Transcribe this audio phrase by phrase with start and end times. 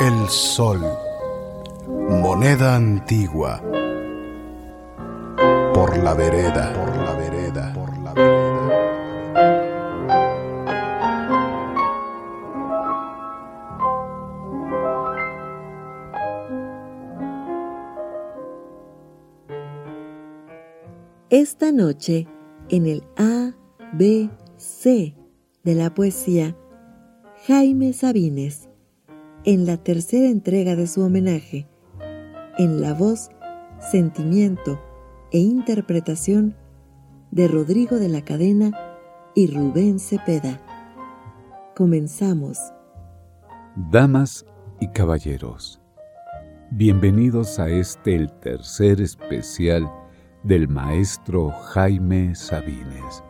[0.00, 0.80] el sol,
[1.86, 3.60] moneda antigua,
[5.74, 8.40] por la vereda, por la vereda, por la vereda.
[21.28, 22.26] Esta noche,
[22.70, 23.52] en el A,
[23.92, 25.14] B, C
[25.62, 26.56] de la poesía,
[27.46, 28.69] Jaime Sabines,
[29.44, 31.66] en la tercera entrega de su homenaje,
[32.58, 33.30] en la voz,
[33.90, 34.78] sentimiento
[35.32, 36.54] e interpretación
[37.30, 38.70] de Rodrigo de la Cadena
[39.34, 40.60] y Rubén Cepeda.
[41.74, 42.58] Comenzamos.
[43.90, 44.44] Damas
[44.78, 45.80] y caballeros,
[46.70, 49.90] bienvenidos a este el tercer especial
[50.42, 53.22] del maestro Jaime Sabines.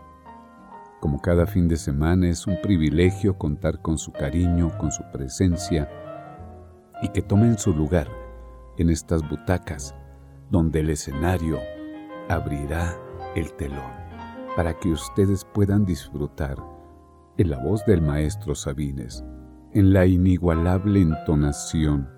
[0.98, 5.88] Como cada fin de semana es un privilegio contar con su cariño, con su presencia
[7.02, 8.08] y que tomen su lugar
[8.76, 9.94] en estas butacas
[10.50, 11.58] donde el escenario
[12.28, 12.96] abrirá
[13.34, 13.92] el telón
[14.56, 16.56] para que ustedes puedan disfrutar
[17.36, 19.24] en la voz del maestro Sabines,
[19.72, 22.08] en la inigualable entonación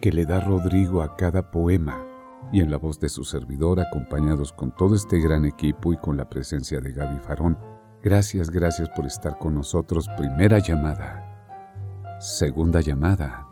[0.00, 2.06] que le da Rodrigo a cada poema
[2.52, 6.16] y en la voz de su servidor acompañados con todo este gran equipo y con
[6.16, 7.58] la presencia de Gaby Farón.
[8.02, 10.08] Gracias, gracias por estar con nosotros.
[10.16, 12.18] Primera llamada.
[12.18, 13.49] Segunda llamada.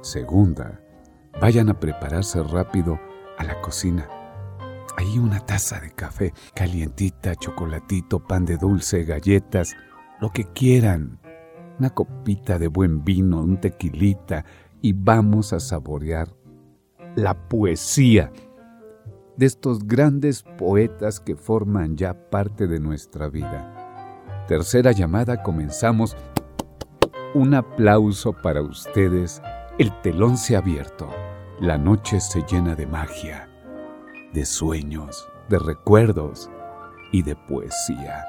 [0.00, 0.80] Segunda.
[1.40, 2.98] Vayan a prepararse rápido
[3.36, 4.08] a la cocina.
[4.96, 9.76] Hay una taza de café calientita, chocolatito, pan de dulce, galletas,
[10.20, 11.20] lo que quieran.
[11.78, 14.44] Una copita de buen vino, un tequilita
[14.82, 16.28] y vamos a saborear
[17.14, 18.32] la poesía
[19.36, 24.44] de estos grandes poetas que forman ya parte de nuestra vida.
[24.48, 26.16] Tercera llamada, comenzamos.
[27.34, 29.40] Un aplauso para ustedes.
[29.78, 31.08] El telón se ha abierto.
[31.60, 33.48] La noche se llena de magia,
[34.34, 36.50] de sueños, de recuerdos
[37.12, 38.24] y de poesía.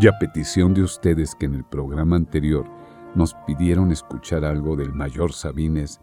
[0.00, 2.70] Y a petición de ustedes que en el programa anterior
[3.16, 6.00] nos pidieron escuchar algo del mayor Sabines,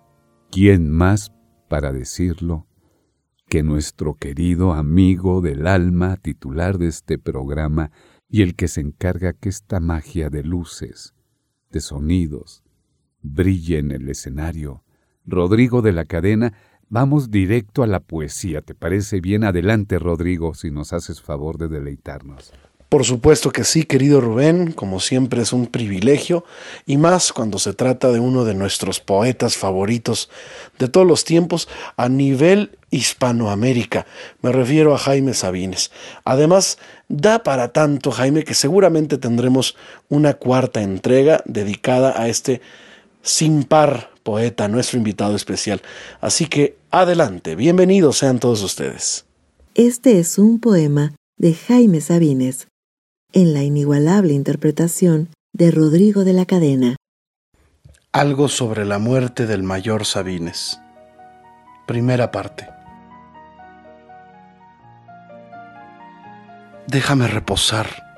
[0.52, 1.32] ¿quién más
[1.70, 2.68] para decirlo
[3.48, 7.92] que nuestro querido amigo del alma, titular de este programa
[8.28, 11.14] y el que se encarga que esta magia de luces,
[11.70, 12.63] de sonidos,
[13.24, 14.84] brille en el escenario,
[15.26, 16.54] Rodrigo de la Cadena,
[16.90, 18.62] vamos directo a la poesía.
[18.62, 19.44] ¿Te parece bien?
[19.44, 22.54] Adelante, Rodrigo, si nos haces favor de deleitarnos.
[22.90, 26.46] Por supuesto que sí, querido Rubén, como siempre es un privilegio,
[26.86, 30.30] y más cuando se trata de uno de nuestros poetas favoritos
[30.78, 31.68] de todos los tiempos
[31.98, 34.06] a nivel Hispanoamérica.
[34.44, 35.90] Me refiero a Jaime Sabines.
[36.24, 36.78] Además,
[37.08, 39.76] da para tanto, Jaime, que seguramente tendremos
[40.10, 42.62] una cuarta entrega dedicada a este
[43.24, 45.82] sin par poeta, nuestro invitado especial.
[46.22, 49.26] Así que adelante, bienvenidos sean todos ustedes.
[49.74, 52.68] Este es un poema de Jaime Sabines
[53.32, 56.96] en la inigualable interpretación de Rodrigo de la Cadena.
[58.12, 60.80] Algo sobre la muerte del mayor Sabines.
[61.88, 62.70] Primera parte.
[66.88, 68.13] Déjame reposar,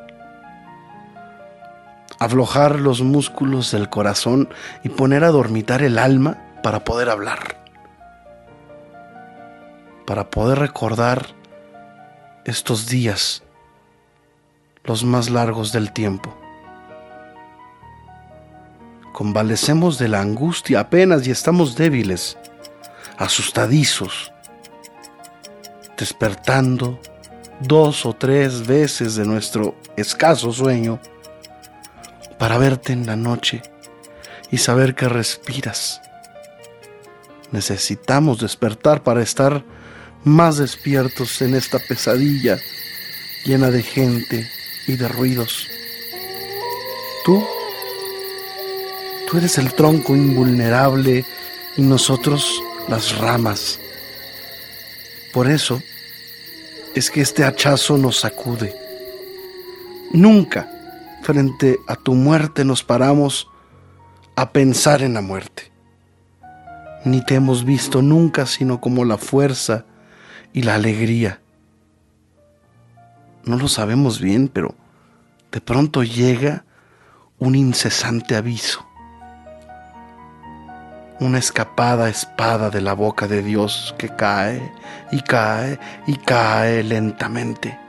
[2.26, 4.50] aflojar los músculos del corazón
[4.84, 7.64] y poner a dormitar el alma para poder hablar.
[10.06, 11.26] para poder recordar
[12.46, 13.42] estos días,
[14.84, 16.38] los más largos del tiempo.
[19.14, 22.38] Convalecemos de la angustia apenas y estamos débiles,
[23.18, 24.32] asustadizos,
[25.98, 27.00] despertando
[27.62, 31.00] dos o tres veces de nuestro escaso sueño
[32.40, 33.62] para verte en la noche
[34.52, 36.02] y saber que respiras.
[37.52, 39.64] Necesitamos despertar para estar
[40.24, 42.58] más despiertos en esta pesadilla
[43.46, 44.50] llena de gente
[44.88, 45.68] y de ruidos.
[47.24, 47.44] Tú,
[49.30, 51.26] tú eres el tronco invulnerable
[51.78, 53.80] y nosotros las ramas.
[55.32, 55.82] Por eso
[56.96, 58.76] es que este hachazo nos sacude.
[60.12, 60.75] Nunca
[61.26, 63.50] frente a tu muerte nos paramos
[64.36, 65.72] a pensar en la muerte.
[67.04, 69.86] Ni te hemos visto nunca sino como la fuerza
[70.54, 71.42] y la alegría.
[73.44, 74.76] No lo sabemos bien, pero
[75.52, 76.64] de pronto llega
[77.40, 78.86] un incesante aviso,
[81.20, 84.72] una escapada espada de la boca de Dios que cae
[85.12, 87.80] y cae y cae lentamente.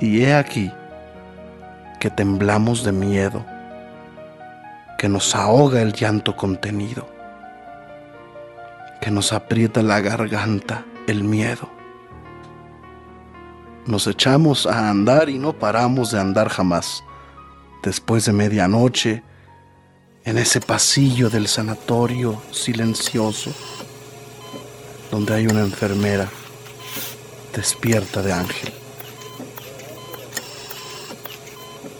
[0.00, 0.70] Y he aquí
[2.02, 3.46] que temblamos de miedo,
[4.98, 7.06] que nos ahoga el llanto contenido
[9.00, 11.68] que nos aprieta la garganta el miedo.
[13.84, 17.02] Nos echamos a andar y no paramos de andar jamás.
[17.82, 19.24] Después de medianoche,
[20.24, 23.52] en ese pasillo del sanatorio silencioso,
[25.10, 26.28] donde hay una enfermera
[27.52, 28.81] despierta de ángel.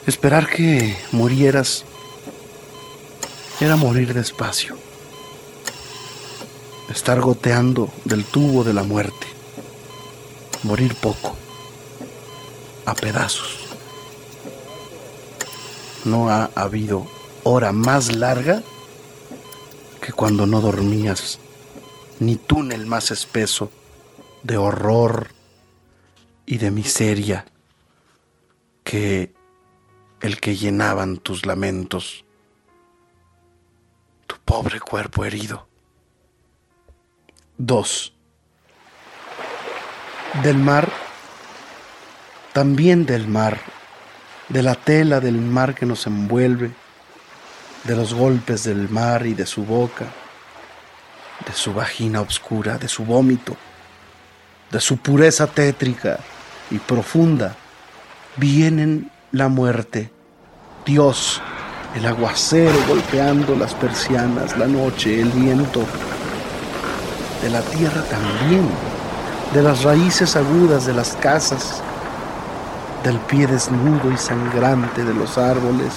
[0.07, 1.85] Esperar que murieras
[3.61, 4.77] era morir despacio.
[6.91, 9.29] Estar goteando del tubo de la muerte,
[10.65, 11.37] morir poco,
[12.85, 13.61] a pedazos.
[16.05, 17.07] No ha habido
[17.45, 18.61] hora más larga
[20.01, 21.39] que cuando no dormías,
[22.19, 23.71] ni túnel más espeso
[24.43, 25.29] de horror
[26.45, 27.47] y de miseria
[28.83, 29.33] que
[30.23, 32.25] el que llenaban tus lamentos,
[34.29, 35.69] tu pobre cuerpo herido.
[37.59, 38.15] 2.
[40.43, 40.89] Del mar,
[42.53, 43.61] también del mar,
[44.49, 46.73] de la tela del mar que nos envuelve,
[47.85, 50.07] de los golpes del mar y de su boca,
[51.47, 53.57] de su vagina oscura, de su vómito,
[54.71, 56.21] de su pureza tétrica
[56.71, 57.57] y profunda,
[58.37, 60.11] vienen la muerte,
[60.85, 61.41] Dios,
[61.95, 65.81] el aguacero golpeando las persianas, la noche, el viento,
[67.41, 68.69] de la tierra también,
[69.55, 71.81] de las raíces agudas de las casas,
[73.05, 75.95] del pie desnudo y sangrante de los árboles,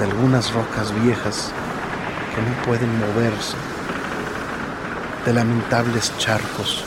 [0.00, 1.52] de algunas rocas viejas
[2.34, 3.56] que no pueden moverse,
[5.24, 6.82] de lamentables charcos,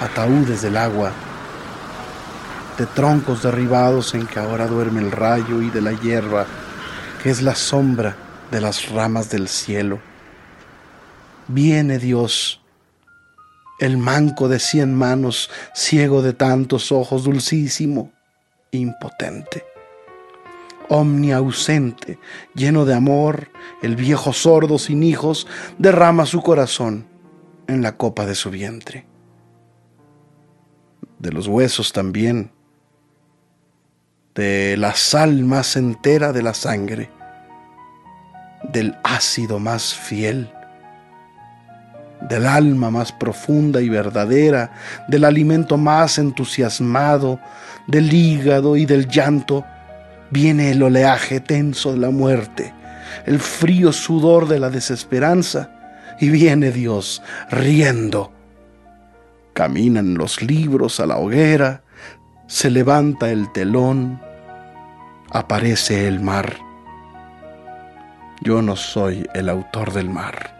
[0.00, 1.12] ataúdes del agua,
[2.78, 6.46] de troncos derribados en que ahora duerme el rayo y de la hierba,
[7.22, 8.16] que es la sombra
[8.50, 10.00] de las ramas del cielo
[11.48, 12.62] Viene Dios,
[13.80, 18.12] el manco de cien manos, ciego de tantos ojos, dulcísimo,
[18.70, 19.64] impotente.
[20.88, 22.18] Omniausente,
[22.54, 23.48] lleno de amor,
[23.82, 25.48] el viejo sordo sin hijos
[25.78, 27.06] derrama su corazón
[27.66, 29.06] en la copa de su vientre.
[31.18, 32.52] De los huesos también,
[34.34, 37.10] de la sal más entera de la sangre,
[38.72, 40.50] del ácido más fiel,
[42.28, 44.72] del alma más profunda y verdadera,
[45.08, 47.40] del alimento más entusiasmado,
[47.86, 49.64] del hígado y del llanto,
[50.30, 52.72] viene el oleaje tenso de la muerte,
[53.26, 55.70] el frío sudor de la desesperanza,
[56.20, 58.32] y viene Dios riendo.
[59.52, 61.82] Caminan los libros a la hoguera,
[62.52, 64.20] se levanta el telón,
[65.30, 66.58] aparece el mar.
[68.42, 70.54] Yo no soy el autor del mar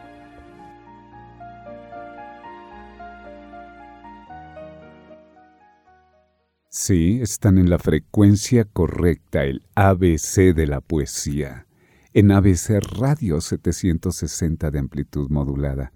[6.70, 11.66] Sí, están en la frecuencia correcta, el ABC de la poesía,
[12.14, 15.92] en ABC Radio 760 de amplitud modulada.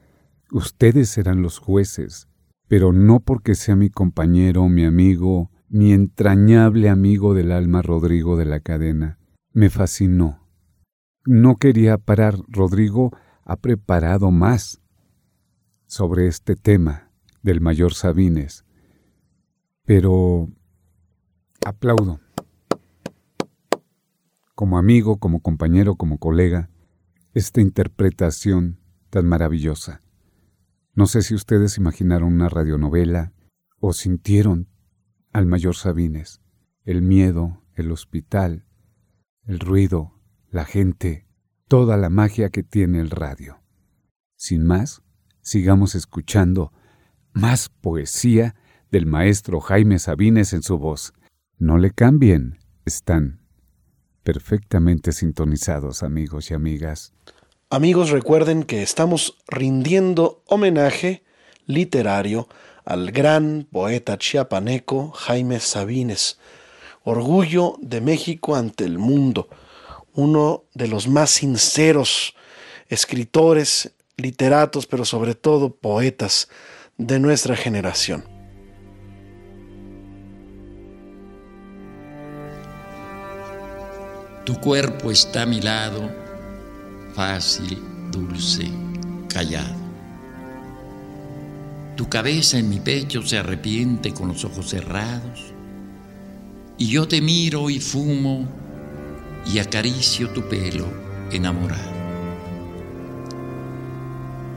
[0.53, 2.29] Ustedes serán los jueces,
[2.69, 8.45] pero no porque sea mi compañero, mi amigo, mi entrañable amigo del alma Rodrigo de
[8.45, 9.19] la cadena.
[9.53, 10.47] Me fascinó.
[11.25, 12.37] No quería parar.
[12.49, 13.11] Rodrigo
[13.45, 14.81] ha preparado más.
[15.89, 18.65] sobre este tema del mayor Sabines,
[19.85, 20.51] pero
[21.65, 22.19] aplaudo.
[24.57, 26.71] Como amigo, como compañero, como colega,
[27.35, 28.81] esta interpretación
[29.11, 30.03] tan maravillosa.
[30.95, 33.33] No sé si ustedes imaginaron una radionovela
[33.79, 34.67] o sintieron
[35.37, 36.41] al mayor Sabines,
[36.87, 38.65] el miedo, el hospital,
[39.47, 40.15] el ruido,
[40.51, 41.27] la gente,
[41.69, 43.61] toda la magia que tiene el radio.
[44.37, 45.03] Sin más,
[45.43, 46.73] sigamos escuchando
[47.35, 48.55] más poesía
[48.91, 51.13] del maestro Jaime Sabines en su voz.
[51.59, 53.43] No le cambien, están
[54.23, 57.13] perfectamente sintonizados amigos y amigas.
[57.69, 61.25] Amigos, recuerden que estamos rindiendo homenaje
[61.67, 62.49] literario
[62.87, 66.39] al gran poeta chiapaneco Jaime Sabines,
[67.03, 69.49] orgullo de México ante el mundo,
[70.15, 72.35] uno de los más sinceros
[72.89, 76.49] escritores, literatos, pero sobre todo poetas
[76.97, 78.25] de nuestra generación.
[84.45, 86.09] Tu cuerpo está a mi lado,
[87.17, 88.71] fácil, dulce,
[89.29, 89.86] callado.
[91.97, 95.55] Tu cabeza en mi pecho se arrepiente con los ojos cerrados.
[96.77, 98.47] Y yo te miro y fumo
[99.51, 100.87] y acaricio tu pelo
[101.33, 101.97] enamorado.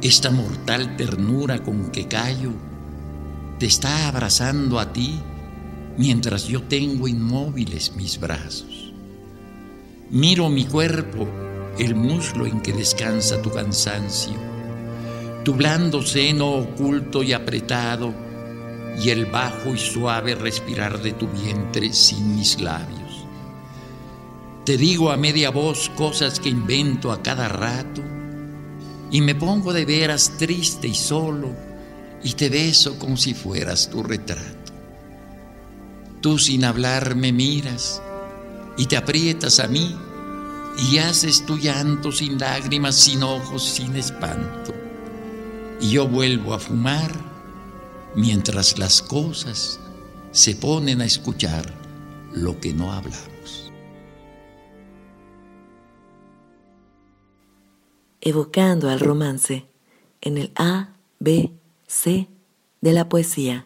[0.01, 2.51] Esta mortal ternura con que callo
[3.58, 5.19] te está abrazando a ti
[5.98, 8.93] mientras yo tengo inmóviles mis brazos.
[10.10, 11.25] Miro mi cuerpo,
[11.77, 14.49] el muslo en que descansa tu cansancio
[15.50, 18.13] tu blando seno oculto y apretado,
[19.01, 23.25] y el bajo y suave respirar de tu vientre sin mis labios.
[24.63, 28.03] Te digo a media voz cosas que invento a cada rato,
[29.10, 31.50] y me pongo de veras triste y solo,
[32.24, 34.72] y te beso como si fueras tu retrato.
[36.22, 38.03] Tú sin hablar me miras,
[38.77, 39.96] y te aprietas a mí,
[40.91, 44.78] y haces tu llanto sin lágrimas, sin ojos, sin espanto
[45.79, 47.12] y yo vuelvo a fumar
[48.15, 49.79] mientras las cosas
[50.31, 51.65] se ponen a escuchar
[52.33, 53.71] lo que no hablamos.
[58.21, 59.65] Evocando al romance
[60.21, 61.51] en el A, B,
[61.88, 62.27] C
[62.81, 63.65] de la poesía.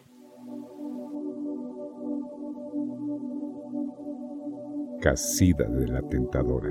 [5.00, 6.70] Casida de la tentadora.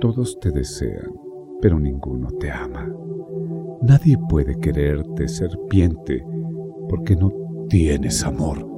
[0.00, 1.12] Todos te desean,
[1.60, 2.88] pero ninguno te ama.
[3.82, 6.22] Nadie puede quererte, serpiente,
[6.88, 7.32] porque no
[7.68, 8.68] tienes amor,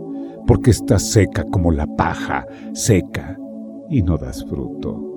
[0.46, 3.36] porque estás seca como la paja, seca,
[3.88, 5.08] y no das fruto.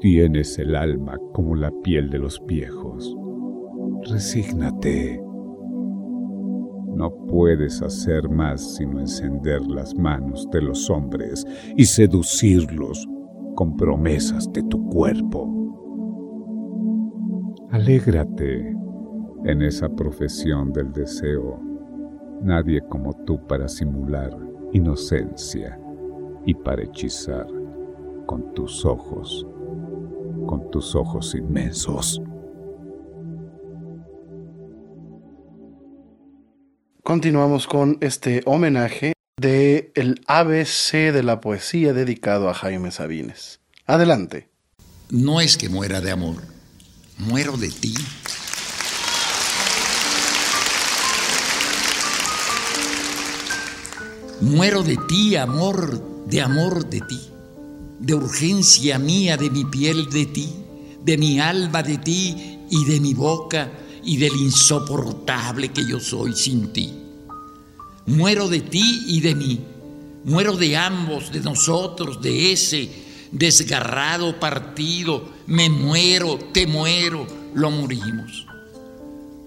[0.00, 3.16] Tienes el alma como la piel de los viejos.
[4.08, 5.20] Resígnate.
[6.94, 11.44] No puedes hacer más sino encender las manos de los hombres
[11.76, 13.06] y seducirlos
[13.56, 15.56] con promesas de tu cuerpo.
[17.76, 18.74] Alégrate
[19.44, 21.60] en esa profesión del deseo.
[22.40, 24.34] Nadie como tú para simular
[24.72, 25.78] inocencia
[26.46, 27.46] y para hechizar
[28.24, 29.46] con tus ojos,
[30.46, 32.22] con tus ojos inmensos.
[37.02, 43.60] Continuamos con este homenaje de el ABC de la poesía dedicado a Jaime Sabines.
[43.84, 44.48] Adelante.
[45.10, 46.55] No es que muera de amor
[47.18, 47.94] muero de ti.
[54.42, 57.20] Muero de ti, amor, de amor de ti,
[58.00, 60.54] de urgencia mía, de mi piel de ti,
[61.02, 63.72] de mi alma de ti y de mi boca
[64.04, 66.92] y del insoportable que yo soy sin ti.
[68.06, 69.60] Muero de ti y de mí,
[70.24, 78.46] muero de ambos, de nosotros, de ese desgarrado partido, me muero, te muero, lo morimos.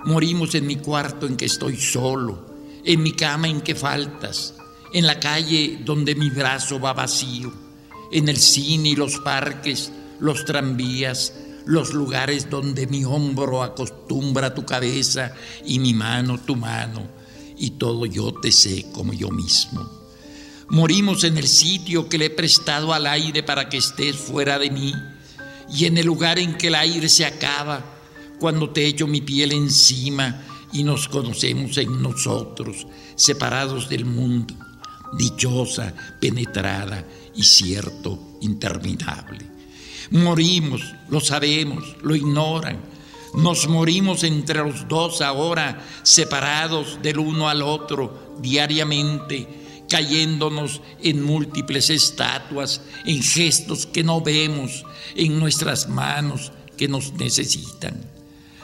[0.06, 2.46] Morimos en mi cuarto en que estoy solo,
[2.84, 4.56] en mi cama en que faltas,
[4.94, 7.52] en la calle donde mi brazo va vacío,
[8.12, 11.34] en el cine y los parques, los tranvías,
[11.66, 15.34] los lugares donde mi hombro acostumbra tu cabeza
[15.66, 17.08] y mi mano tu mano,
[17.58, 19.99] y todo yo te sé como yo mismo.
[20.70, 24.70] Morimos en el sitio que le he prestado al aire para que estés fuera de
[24.70, 24.94] mí
[25.74, 27.84] y en el lugar en que el aire se acaba,
[28.40, 34.54] cuando te echo mi piel encima y nos conocemos en nosotros, separados del mundo,
[35.18, 37.04] dichosa, penetrada
[37.36, 39.46] y cierto, interminable.
[40.12, 42.80] Morimos, lo sabemos, lo ignoran.
[43.36, 49.48] Nos morimos entre los dos ahora, separados del uno al otro diariamente,
[49.90, 58.00] cayéndonos en múltiples estatuas, en gestos que no vemos, en nuestras manos que nos necesitan.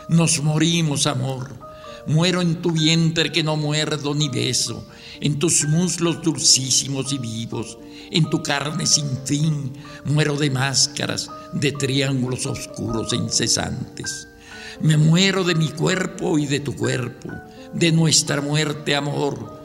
[0.08, 1.66] Nos morimos, amor.
[2.08, 4.88] Muero en tu vientre que no muerdo ni beso,
[5.20, 7.80] en tus muslos dulcísimos y vivos,
[8.12, 9.74] en tu carne sin fin.
[10.06, 14.28] Muero de máscaras, de triángulos oscuros e incesantes.
[14.82, 17.30] Me muero de mi cuerpo y de tu cuerpo,
[17.74, 19.65] de nuestra muerte, amor.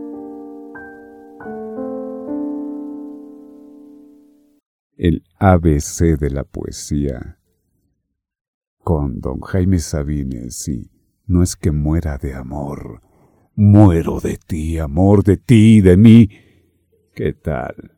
[5.03, 7.39] El ABC de la poesía
[8.83, 10.91] con don Jaime Sabines y
[11.25, 13.01] no es que muera de amor,
[13.55, 16.29] muero de ti, amor, de ti y de mí.
[17.15, 17.97] ¿Qué tal?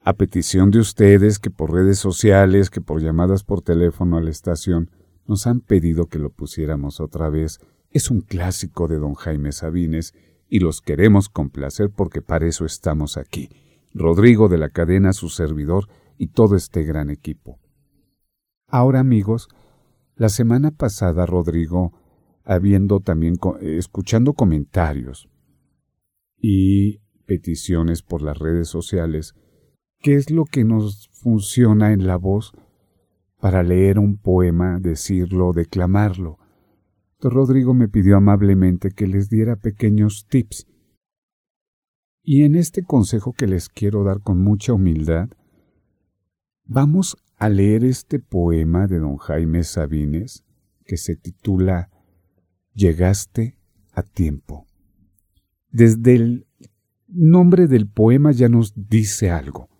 [0.00, 4.30] A petición de ustedes que por redes sociales, que por llamadas por teléfono a la
[4.30, 4.90] estación,
[5.26, 7.58] nos han pedido que lo pusiéramos otra vez.
[7.90, 10.14] Es un clásico de don Jaime Sabines
[10.48, 13.50] y los queremos complacer porque para eso estamos aquí.
[13.98, 17.58] Rodrigo de la cadena, su servidor y todo este gran equipo.
[18.68, 19.48] Ahora amigos,
[20.14, 21.92] la semana pasada Rodrigo,
[22.44, 25.28] habiendo también escuchando comentarios
[26.40, 29.34] y peticiones por las redes sociales,
[29.98, 32.52] ¿qué es lo que nos funciona en la voz
[33.40, 36.38] para leer un poema, decirlo, declamarlo?
[37.20, 40.68] Rodrigo me pidió amablemente que les diera pequeños tips.
[42.30, 45.30] Y en este consejo que les quiero dar con mucha humildad,
[46.66, 50.44] vamos a leer este poema de don Jaime Sabines
[50.84, 51.88] que se titula
[52.74, 53.56] Llegaste
[53.92, 54.66] a tiempo.
[55.70, 56.46] Desde el
[57.06, 59.70] nombre del poema ya nos dice algo.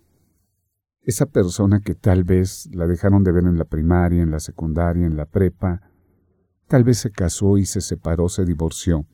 [1.03, 5.05] Esa persona que tal vez la dejaron de ver en la primaria, en la secundaria,
[5.05, 5.83] en la prepa,
[6.67, 9.07] tal vez se casó y se separó, se divorció,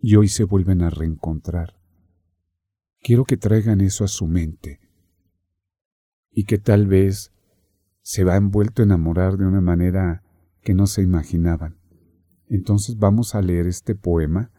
[0.00, 1.79] y hoy se vuelven a reencontrar.
[3.02, 4.80] Quiero que traigan eso a su mente
[6.30, 7.32] y que tal vez
[8.02, 10.22] se va envuelto a enamorar de una manera
[10.62, 11.78] que no se imaginaban.
[12.48, 14.50] Entonces vamos a leer este poema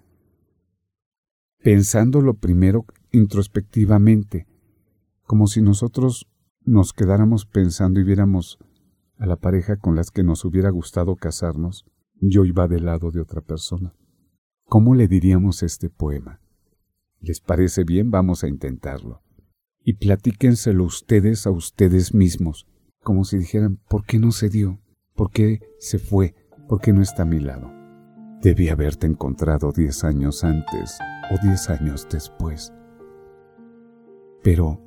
[1.64, 4.48] pensándolo primero introspectivamente,
[5.24, 6.28] como si nosotros
[6.64, 8.58] nos quedáramos pensando y viéramos
[9.18, 11.86] a la pareja con las que nos hubiera gustado casarnos,
[12.20, 13.94] yo iba del lado de otra persona.
[14.66, 16.40] ¿Cómo le diríamos este poema?
[17.22, 18.10] ¿Les parece bien?
[18.10, 19.22] Vamos a intentarlo.
[19.84, 22.68] Y platíquenselo ustedes a ustedes mismos,
[23.04, 24.80] como si dijeran, ¿por qué no se dio?
[25.16, 26.36] ¿Por qué se fue?
[26.68, 27.72] ¿Por qué no está a mi lado?
[28.42, 30.98] Debí haberte encontrado diez años antes
[31.32, 32.74] o diez años después.
[34.44, 34.82] Pero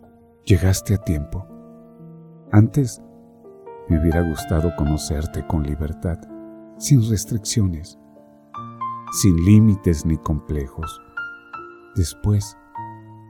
[0.45, 1.47] llegaste a tiempo.
[2.51, 3.01] Antes
[3.89, 6.19] me hubiera gustado conocerte con libertad,
[6.79, 7.99] sin restricciones,
[9.21, 11.04] sin límites ni complejos.
[11.95, 12.59] Después,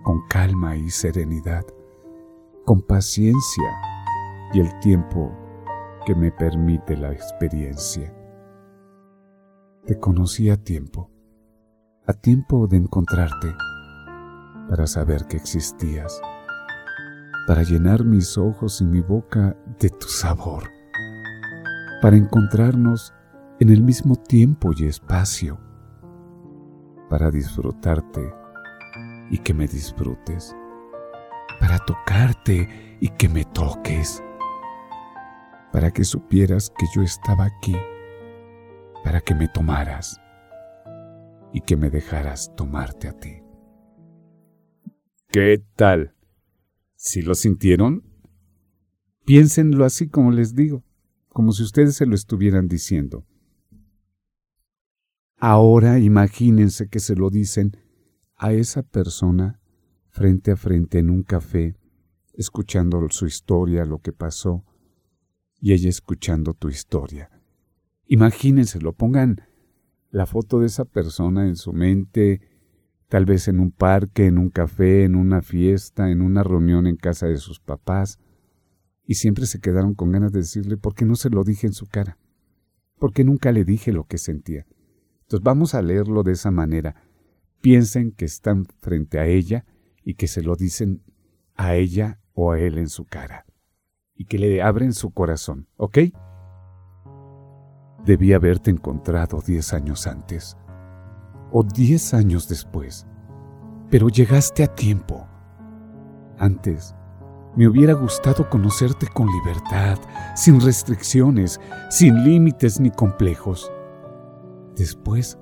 [0.05, 1.64] con calma y serenidad,
[2.64, 3.70] con paciencia
[4.55, 5.31] y el tiempo
[6.07, 8.14] que me permite la experiencia.
[9.85, 11.11] Te conocí a tiempo,
[12.07, 13.55] a tiempo de encontrarte,
[14.70, 16.18] para saber que existías,
[17.46, 20.70] para llenar mis ojos y mi boca de tu sabor,
[22.00, 23.12] para encontrarnos
[23.61, 25.59] en el mismo tiempo y espacio,
[27.11, 28.43] para disfrutarte
[29.30, 30.54] y que me disfrutes,
[31.60, 34.22] para tocarte y que me toques,
[35.72, 37.76] para que supieras que yo estaba aquí,
[39.02, 40.20] para que me tomaras
[41.52, 43.42] y que me dejaras tomarte a ti.
[45.28, 46.14] ¿Qué tal?
[46.96, 48.04] ¿Si lo sintieron?
[49.24, 50.84] Piénsenlo así como les digo,
[51.28, 53.26] como si ustedes se lo estuvieran diciendo.
[55.38, 57.76] Ahora imagínense que se lo dicen
[58.37, 59.61] a esa persona
[60.09, 61.77] frente a frente en un café,
[62.33, 64.64] escuchando su historia, lo que pasó,
[65.61, 67.31] y ella escuchando tu historia.
[68.07, 69.42] Imagínenselo, pongan
[70.11, 72.40] la foto de esa persona en su mente,
[73.09, 76.97] tal vez en un parque, en un café, en una fiesta, en una reunión en
[76.97, 78.18] casa de sus papás,
[79.07, 81.73] y siempre se quedaron con ganas de decirle, ¿por qué no se lo dije en
[81.73, 82.18] su cara?
[82.99, 84.66] ¿Por qué nunca le dije lo que sentía?
[85.23, 87.04] Entonces vamos a leerlo de esa manera.
[87.64, 89.64] Piensen que están frente a ella
[90.03, 91.03] y que se lo dicen
[91.57, 93.46] a ella o a él en su cara.
[94.14, 95.98] Y que le abren su corazón, ¿ok?
[98.05, 100.59] Debí haberte encontrado diez años antes
[101.53, 103.07] o diez años después,
[103.88, 105.27] pero llegaste a tiempo.
[106.37, 106.94] Antes,
[107.57, 109.98] me hubiera gustado conocerte con libertad,
[110.37, 113.72] sin restricciones, sin límites ni complejos.
[114.77, 115.38] Después,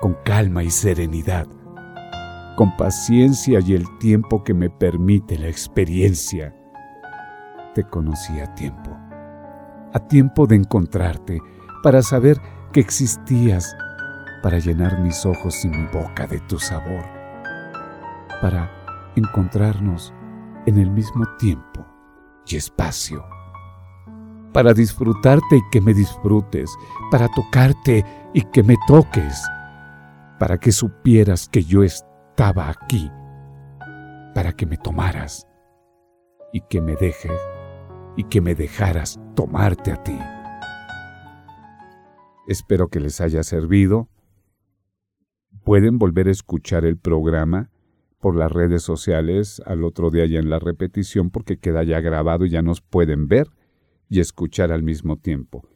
[0.00, 1.46] con calma y serenidad,
[2.56, 6.54] con paciencia y el tiempo que me permite la experiencia,
[7.74, 8.96] te conocí a tiempo.
[9.92, 11.40] A tiempo de encontrarte,
[11.82, 12.40] para saber
[12.72, 13.76] que existías,
[14.42, 17.04] para llenar mis ojos y mi boca de tu sabor,
[18.40, 18.70] para
[19.16, 20.12] encontrarnos
[20.66, 21.86] en el mismo tiempo
[22.46, 23.24] y espacio.
[24.52, 26.70] Para disfrutarte y que me disfrutes,
[27.10, 29.42] para tocarte y que me toques,
[30.38, 33.10] para que supieras que yo estaba aquí,
[34.34, 35.46] para que me tomaras
[36.52, 37.40] y que me dejes
[38.16, 40.18] y que me dejaras tomarte a ti.
[42.46, 44.08] Espero que les haya servido.
[45.64, 47.70] Pueden volver a escuchar el programa
[48.20, 52.44] por las redes sociales al otro día ya en la repetición porque queda ya grabado
[52.44, 53.48] y ya nos pueden ver
[54.08, 55.68] y escuchar al mismo tiempo.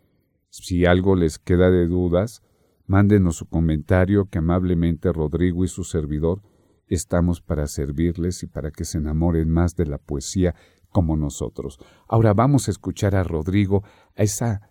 [0.51, 2.42] Si algo les queda de dudas,
[2.88, 6.42] mándenos su comentario que amablemente Rodrigo y su servidor
[6.88, 10.55] estamos para servirles y para que se enamoren más de la poesía
[10.90, 11.79] como nosotros.
[12.09, 13.85] Ahora vamos a escuchar a Rodrigo,
[14.16, 14.70] a esa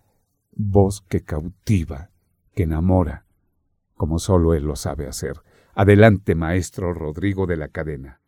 [0.52, 2.10] voz que cautiva,
[2.54, 3.24] que enamora,
[3.94, 5.40] como solo él lo sabe hacer.
[5.74, 8.20] Adelante, maestro Rodrigo de la Cadena.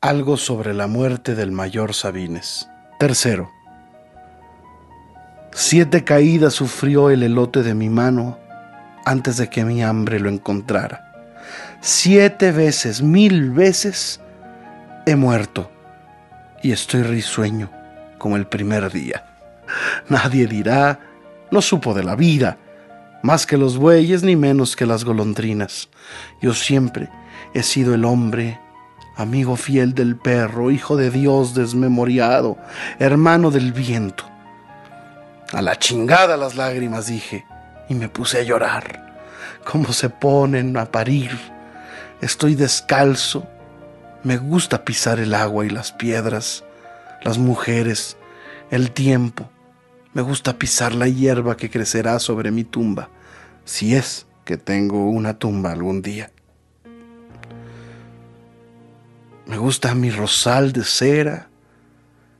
[0.00, 2.68] Algo sobre la muerte del mayor Sabines.
[3.00, 3.50] Tercero.
[5.50, 8.43] Siete caídas sufrió el elote de mi mano
[9.04, 11.12] antes de que mi hambre lo encontrara.
[11.80, 14.20] Siete veces, mil veces
[15.06, 15.70] he muerto
[16.62, 17.70] y estoy risueño
[18.18, 19.26] como el primer día.
[20.08, 21.00] Nadie dirá,
[21.50, 22.56] no supo de la vida,
[23.22, 25.88] más que los bueyes ni menos que las golondrinas.
[26.40, 27.10] Yo siempre
[27.52, 28.58] he sido el hombre,
[29.16, 32.56] amigo fiel del perro, hijo de Dios desmemoriado,
[32.98, 34.24] hermano del viento.
[35.52, 37.44] A la chingada las lágrimas dije
[37.88, 39.04] y me puse a llorar.
[39.64, 41.30] Cómo se ponen a parir.
[42.20, 43.46] Estoy descalzo.
[44.22, 46.64] Me gusta pisar el agua y las piedras,
[47.22, 48.16] las mujeres,
[48.70, 49.50] el tiempo.
[50.12, 53.08] Me gusta pisar la hierba que crecerá sobre mi tumba,
[53.64, 56.30] si es que tengo una tumba algún día.
[59.46, 61.48] Me gusta mi rosal de cera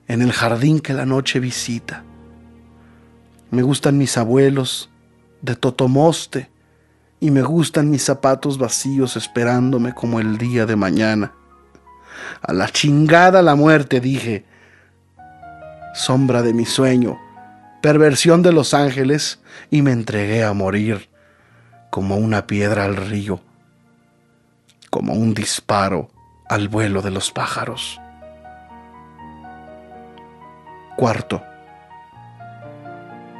[0.08, 2.04] en el jardín que la noche visita.
[3.50, 4.90] Me gustan mis abuelos
[5.44, 6.48] de totomoste
[7.20, 11.32] y me gustan mis zapatos vacíos esperándome como el día de mañana.
[12.42, 14.44] A la chingada la muerte, dije.
[15.94, 17.18] Sombra de mi sueño,
[17.82, 19.38] perversión de los ángeles,
[19.70, 21.08] y me entregué a morir
[21.90, 23.40] como una piedra al río,
[24.90, 26.10] como un disparo
[26.48, 28.00] al vuelo de los pájaros.
[30.96, 31.42] Cuarto,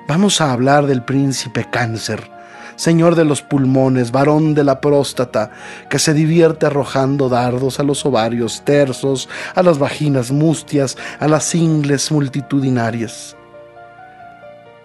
[0.07, 2.31] vamos a hablar del príncipe cáncer,
[2.77, 5.51] señor de los pulmones, varón de la próstata,
[5.89, 11.55] que se divierte arrojando dardos a los ovarios tersos, a las vaginas mustias, a las
[11.55, 13.37] ingles multitudinarias.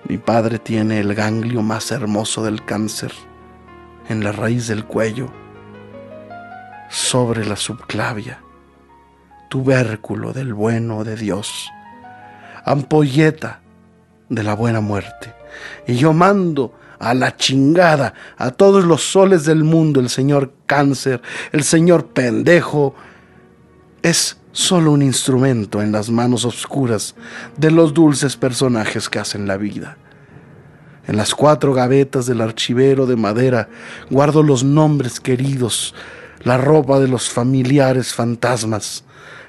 [0.08, 3.12] Mi padre tiene el ganglio más hermoso del cáncer,
[4.08, 5.32] en la raíz del cuello,
[6.90, 8.42] sobre la subclavia,
[9.50, 11.70] tubérculo del bueno de Dios,
[12.66, 13.62] ampolleta
[14.30, 15.34] de la buena muerte.
[15.88, 21.22] Y yo mando a la chingada a todos los soles del mundo, el señor cáncer,
[21.52, 22.94] el señor pendejo,
[24.02, 27.16] es solo un instrumento en las manos oscuras
[27.58, 29.98] de los dulces personajes que hacen la vida.
[31.08, 33.70] En las cuatro gavetas del archivero de madera
[34.10, 35.96] guardo los nombres queridos,
[36.44, 39.04] la ropa de los familiares fantasmas,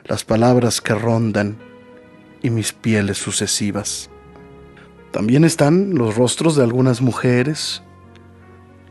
[0.04, 1.58] las palabras que rondan
[2.42, 4.09] y mis pieles sucesivas.
[5.10, 7.82] También están los rostros de algunas mujeres,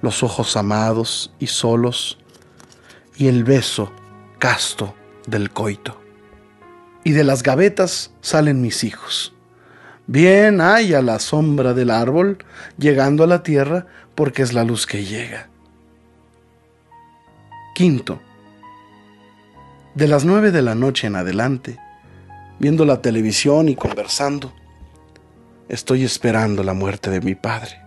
[0.01, 2.17] los ojos amados y solos,
[3.17, 3.91] y el beso
[4.37, 4.95] casto
[5.27, 5.99] del coito.
[7.03, 9.33] Y de las gavetas salen mis hijos.
[10.07, 12.39] Bien hay a la sombra del árbol,
[12.77, 15.49] llegando a la tierra, porque es la luz que llega.
[17.75, 18.19] Quinto,
[19.95, 21.79] de las nueve de la noche en adelante,
[22.59, 24.53] viendo la televisión y conversando,
[25.69, 27.79] estoy esperando la muerte de mi padre.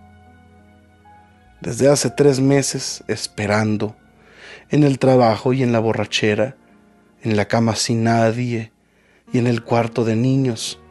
[1.59, 3.95] desde hace tres meses esperando,
[4.69, 6.57] en el trabajo y en la borrachera,
[7.21, 8.73] en la cama sin nadie
[9.31, 10.81] y en el cuarto de niños,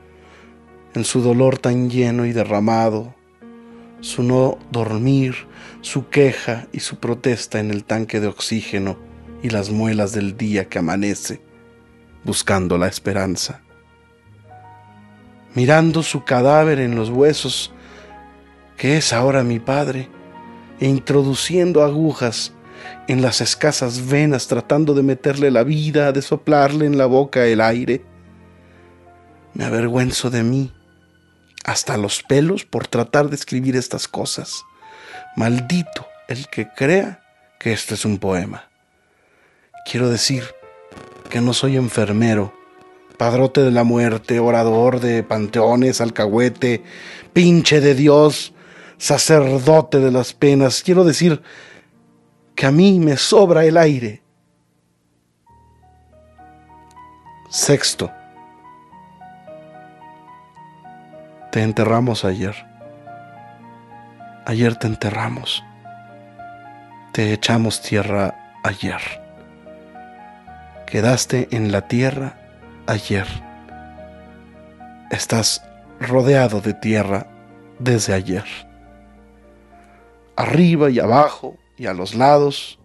[0.94, 3.14] en su dolor tan lleno y derramado,
[4.00, 5.46] su no dormir,
[5.82, 8.98] su queja y su protesta en el tanque de oxígeno
[9.42, 11.42] y las muelas del día que amanece,
[12.24, 13.62] buscando la esperanza.
[15.54, 17.72] Mirando su cadáver en los huesos,
[18.76, 20.08] que es ahora mi padre,
[20.80, 22.52] e introduciendo agujas
[23.08, 27.60] en las escasas venas tratando de meterle la vida, de soplarle en la boca el
[27.60, 28.04] aire.
[29.54, 30.72] Me avergüenzo de mí,
[31.64, 34.64] hasta los pelos, por tratar de escribir estas cosas.
[35.36, 37.22] Maldito el que crea
[37.58, 38.64] que esto es un poema.
[39.88, 40.44] Quiero decir
[41.28, 42.52] que no soy enfermero,
[43.22, 46.82] padrote de la muerte, orador de panteones, alcahuete,
[47.32, 48.52] pinche de Dios,
[48.98, 50.82] sacerdote de las penas.
[50.82, 51.40] Quiero decir
[52.56, 54.22] que a mí me sobra el aire.
[57.48, 58.10] Sexto,
[61.52, 62.56] te enterramos ayer.
[64.46, 65.62] Ayer te enterramos.
[67.12, 69.00] Te echamos tierra ayer.
[70.86, 72.41] Quedaste en la tierra
[72.86, 73.26] ayer.
[75.10, 75.62] Estás
[76.00, 77.26] rodeado de tierra
[77.78, 78.44] desde ayer.
[80.36, 82.78] Arriba y abajo y a los lados,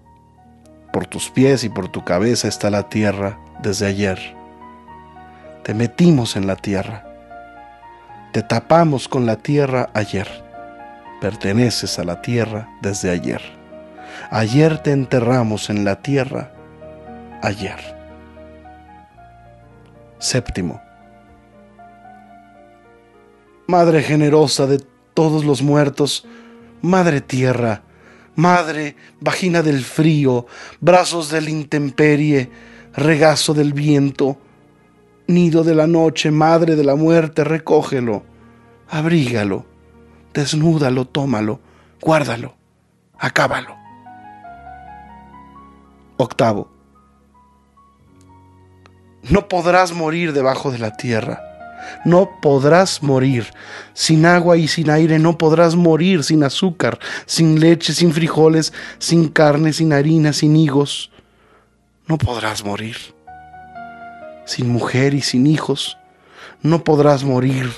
[0.91, 4.19] por tus pies y por tu cabeza está la tierra desde ayer.
[5.63, 7.05] Te metimos en la tierra.
[8.31, 10.27] Te tapamos con la tierra ayer.
[11.21, 13.41] Perteneces a la tierra desde ayer.
[14.31, 16.51] Ayer te enterramos en la tierra
[17.41, 17.96] ayer.
[20.19, 20.81] Séptimo.
[23.67, 24.79] Madre generosa de
[25.13, 26.25] todos los muertos,
[26.81, 27.83] Madre Tierra,
[28.35, 30.45] Madre, vagina del frío,
[30.79, 32.51] brazos de la intemperie,
[32.93, 34.37] regazo del viento,
[35.25, 38.23] nido de la noche, madre de la muerte, recógelo,
[38.89, 39.65] abrígalo,
[40.35, 41.59] desnúdalo, tómalo,
[41.99, 42.55] guárdalo,
[43.17, 43.75] acábalo.
[46.17, 46.76] Octavo.
[49.29, 51.47] No podrás morir debajo de la tierra
[52.05, 53.47] no podrás morir.
[53.93, 59.29] Sin agua y sin aire no podrás morir, sin azúcar, sin leche, sin frijoles, sin
[59.29, 61.11] carne, sin harina, sin higos.
[62.07, 62.97] No podrás morir.
[64.45, 65.97] Sin mujer y sin hijos
[66.61, 67.69] no podrás morir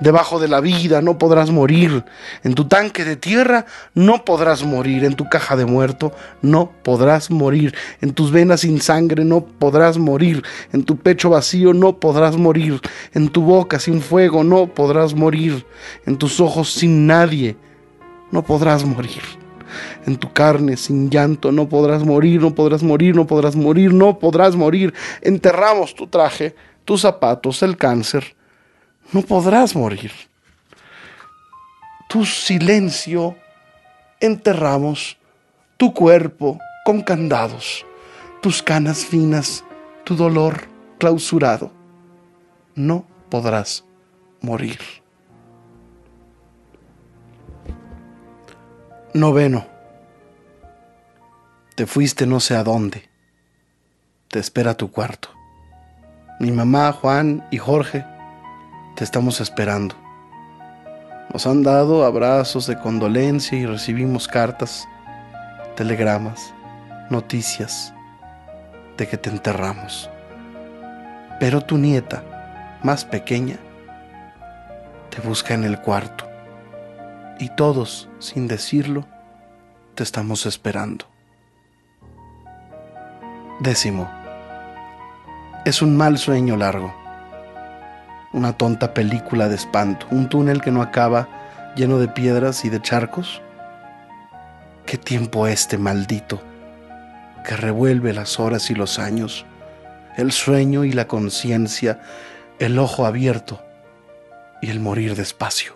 [0.00, 2.04] Debajo de la vida no podrás morir.
[2.44, 5.04] En tu tanque de tierra no podrás morir.
[5.04, 7.74] En tu caja de muerto no podrás morir.
[8.02, 10.42] En tus venas sin sangre no podrás morir.
[10.72, 12.80] En tu pecho vacío no podrás morir.
[13.14, 15.64] En tu boca sin fuego no podrás morir.
[16.04, 17.56] En tus ojos sin nadie
[18.30, 19.22] no podrás morir.
[20.06, 24.18] En tu carne sin llanto no podrás morir, no podrás morir, no podrás morir, no
[24.18, 24.92] podrás morir.
[25.22, 26.54] Enterramos tu traje,
[26.84, 28.35] tus zapatos, el cáncer
[29.12, 30.12] no podrás morir.
[32.08, 33.36] Tu silencio
[34.20, 35.18] enterramos,
[35.76, 37.84] tu cuerpo con candados,
[38.40, 39.64] tus canas finas,
[40.04, 41.72] tu dolor clausurado.
[42.74, 43.84] No podrás
[44.40, 44.78] morir.
[49.14, 49.66] Noveno.
[51.74, 53.08] Te fuiste no sé a dónde.
[54.28, 55.28] Te espera tu cuarto.
[56.40, 58.04] Mi mamá, Juan y Jorge
[58.96, 59.94] te estamos esperando.
[61.30, 64.88] Nos han dado abrazos de condolencia y recibimos cartas,
[65.74, 66.54] telegramas,
[67.10, 67.92] noticias
[68.96, 70.08] de que te enterramos.
[71.38, 73.58] Pero tu nieta, más pequeña,
[75.10, 76.26] te busca en el cuarto
[77.38, 79.04] y todos, sin decirlo,
[79.94, 81.04] te estamos esperando.
[83.60, 84.10] Décimo,
[85.66, 87.05] es un mal sueño largo
[88.36, 92.82] una tonta película de espanto, un túnel que no acaba lleno de piedras y de
[92.82, 93.40] charcos.
[94.84, 96.40] ¿Qué tiempo este maldito
[97.46, 99.46] que revuelve las horas y los años,
[100.18, 102.00] el sueño y la conciencia,
[102.58, 103.62] el ojo abierto
[104.60, 105.72] y el morir despacio?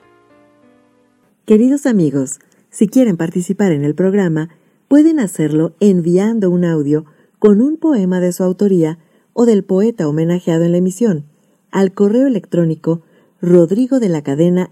[1.46, 4.51] Queridos amigos, si quieren participar en el programa,
[4.87, 7.07] pueden hacerlo enviando un audio
[7.38, 8.99] con un poema de su autoría
[9.33, 11.29] o del poeta homenajeado en la emisión
[11.70, 13.02] al correo electrónico
[13.40, 14.70] rodrigo de la cadena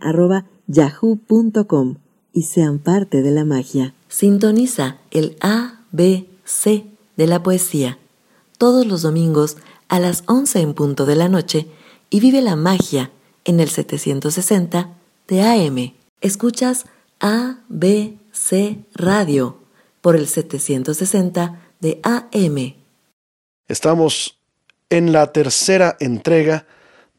[0.67, 1.97] yahoo.com
[2.33, 3.95] y sean parte de la magia.
[4.09, 6.85] Sintoniza el A, B, C
[7.17, 7.99] de la poesía
[8.59, 9.57] todos los domingos
[9.89, 11.69] a las 11 en punto de la noche
[12.11, 13.11] y vive la magia
[13.45, 14.91] en el 760
[15.29, 15.95] de AM.
[16.21, 16.87] Escuchas
[17.21, 19.59] A, B, ABC Radio
[20.01, 22.75] por el 760 de AM.
[23.67, 24.39] Estamos
[24.91, 26.67] en la tercera entrega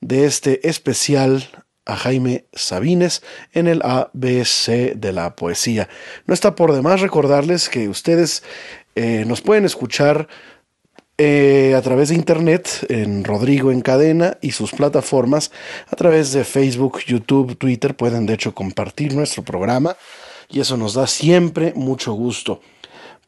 [0.02, 1.48] de este especial
[1.90, 5.90] a Jaime Sabines en el ABC de la poesía.
[6.28, 8.44] No está por demás recordarles que ustedes
[8.96, 10.28] eh, nos pueden escuchar
[11.18, 15.52] eh, a través de internet en Rodrigo en Cadena y sus plataformas,
[15.90, 19.98] a través de Facebook, YouTube, Twitter, pueden de hecho compartir nuestro programa
[20.48, 22.62] y eso nos da siempre mucho gusto.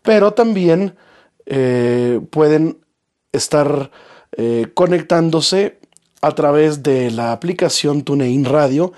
[0.04, 0.96] Pero también
[1.46, 2.78] eh, pueden
[3.32, 3.92] estar
[4.74, 5.81] conectándose
[6.22, 8.94] a través de la aplicación TuneIn Radio,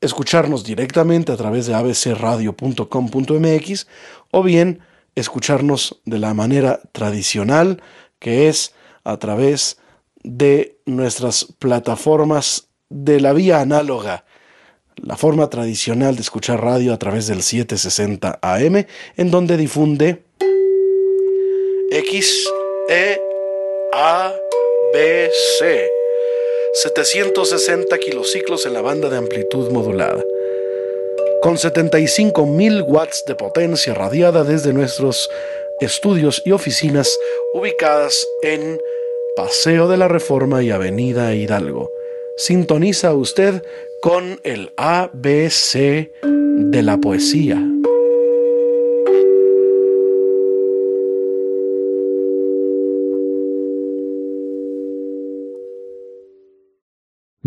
[0.00, 3.86] escucharnos directamente a través de abcradio.com.mx
[4.30, 4.80] o bien
[5.14, 7.82] escucharnos de la manera tradicional
[8.18, 9.78] que es a través
[10.22, 14.24] de nuestras plataformas de la vía análoga,
[14.96, 18.84] la forma tradicional de escuchar radio a través del 760 AM,
[19.16, 20.24] en donde difunde
[21.90, 22.48] X,
[22.88, 23.20] E,
[23.94, 24.32] A,
[24.92, 25.97] B, C
[26.74, 30.22] 760 kilociclos en la banda de amplitud modulada.
[31.42, 35.30] Con 75.000 watts de potencia radiada desde nuestros
[35.80, 37.18] estudios y oficinas
[37.54, 38.80] ubicadas en
[39.36, 41.90] Paseo de la Reforma y Avenida Hidalgo.
[42.36, 43.62] Sintoniza usted
[44.02, 47.64] con el ABC de la poesía.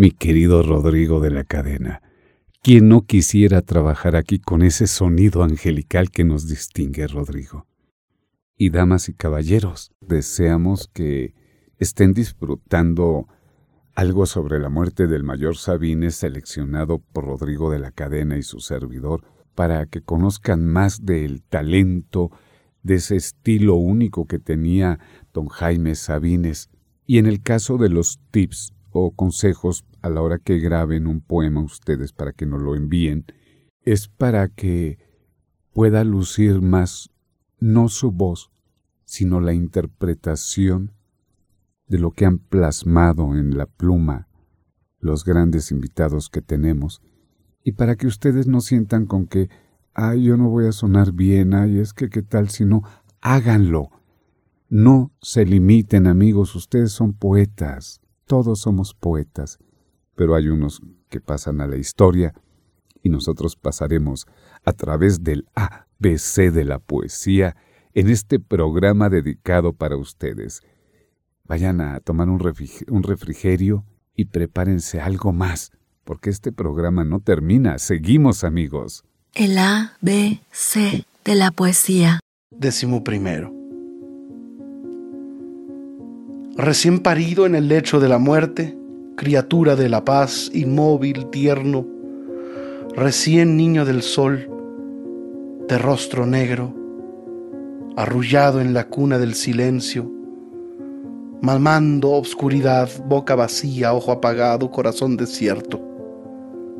[0.01, 2.01] Mi querido Rodrigo de la cadena.
[2.63, 7.67] ¿Quién no quisiera trabajar aquí con ese sonido angelical que nos distingue, Rodrigo?
[8.57, 11.35] Y damas y caballeros, deseamos que
[11.77, 13.27] estén disfrutando
[13.93, 18.59] algo sobre la muerte del mayor Sabines seleccionado por Rodrigo de la cadena y su
[18.59, 22.31] servidor para que conozcan más del talento,
[22.81, 24.97] de ese estilo único que tenía
[25.31, 26.71] don Jaime Sabines.
[27.05, 31.21] Y en el caso de los tips o consejos a la hora que graben un
[31.21, 33.25] poema ustedes para que nos lo envíen,
[33.81, 34.99] es para que
[35.73, 37.09] pueda lucir más
[37.59, 38.51] no su voz,
[39.05, 40.93] sino la interpretación
[41.87, 44.27] de lo que han plasmado en la pluma
[45.01, 47.01] los grandes invitados que tenemos,
[47.63, 49.49] y para que ustedes no sientan con que,
[49.93, 52.83] ay, yo no voy a sonar bien, ay, es que qué tal si no,
[53.19, 53.89] háganlo.
[54.69, 59.59] No se limiten, amigos, ustedes son poetas, todos somos poetas,
[60.21, 62.35] pero hay unos que pasan a la historia
[63.01, 64.27] y nosotros pasaremos
[64.63, 67.55] a través del ABC de la poesía
[67.95, 70.61] en este programa dedicado para ustedes.
[71.43, 73.83] Vayan a tomar un, refrigerio
[74.15, 75.71] y prepárense algo más,
[76.03, 77.79] porque este programa no termina.
[77.79, 79.03] Seguimos, amigos.
[79.33, 82.19] El ABC de la poesía.
[82.51, 83.51] Décimo primero
[86.55, 88.77] recién parido en el lecho de la muerte,
[89.15, 91.85] criatura de la paz, inmóvil, tierno,
[92.95, 94.49] recién niño del sol,
[95.67, 96.73] de rostro negro,
[97.95, 100.11] arrullado en la cuna del silencio,
[101.41, 105.81] mamando obscuridad, boca vacía, ojo apagado, corazón desierto,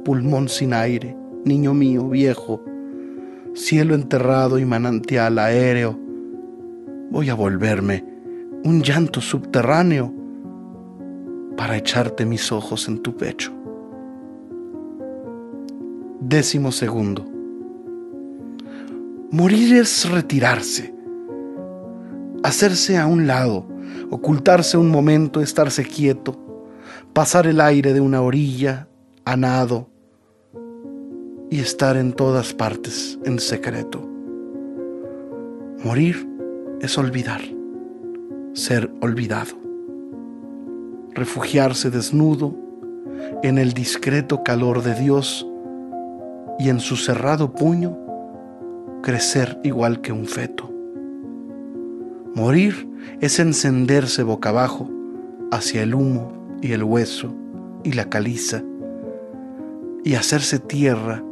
[0.04, 1.15] pulmón sin aire,
[1.46, 2.63] niño mío, viejo,
[3.54, 6.00] cielo enterrado y manantial aéreo,
[7.10, 8.06] voy a volverme
[8.63, 10.13] un llanto subterráneo
[11.62, 13.54] para echarte mis ojos en tu pecho.
[16.19, 17.24] Décimo segundo.
[19.30, 20.91] Morir es retirarse,
[22.41, 23.67] hacerse a un lado,
[24.10, 26.65] ocultarse un momento, estarse quieto,
[27.13, 28.88] pasar el aire de una orilla
[29.24, 29.88] a nado
[31.52, 34.02] y estar en todas partes en secreto.
[35.84, 36.28] Morir
[36.82, 37.41] es olvidar
[38.54, 39.61] ser olvidado,
[41.13, 42.56] refugiarse desnudo
[43.43, 45.47] en el discreto calor de Dios
[46.59, 47.97] y en su cerrado puño
[49.01, 50.72] crecer igual que un feto.
[52.36, 52.88] Morir
[53.20, 54.89] es encenderse boca abajo
[55.51, 56.32] hacia el humo
[56.62, 57.34] y el hueso
[57.84, 58.64] y la caliza
[60.03, 61.24] y hacerse tierra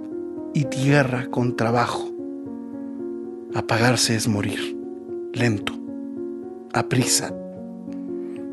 [0.53, 2.09] y tierra con trabajo.
[3.53, 4.77] Apagarse es morir,
[5.33, 5.73] lento,
[6.73, 7.33] a prisa,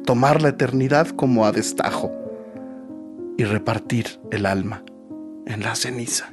[0.07, 2.11] tomar la eternidad como a destajo
[3.37, 4.83] y repartir el alma
[5.47, 6.33] en la ceniza.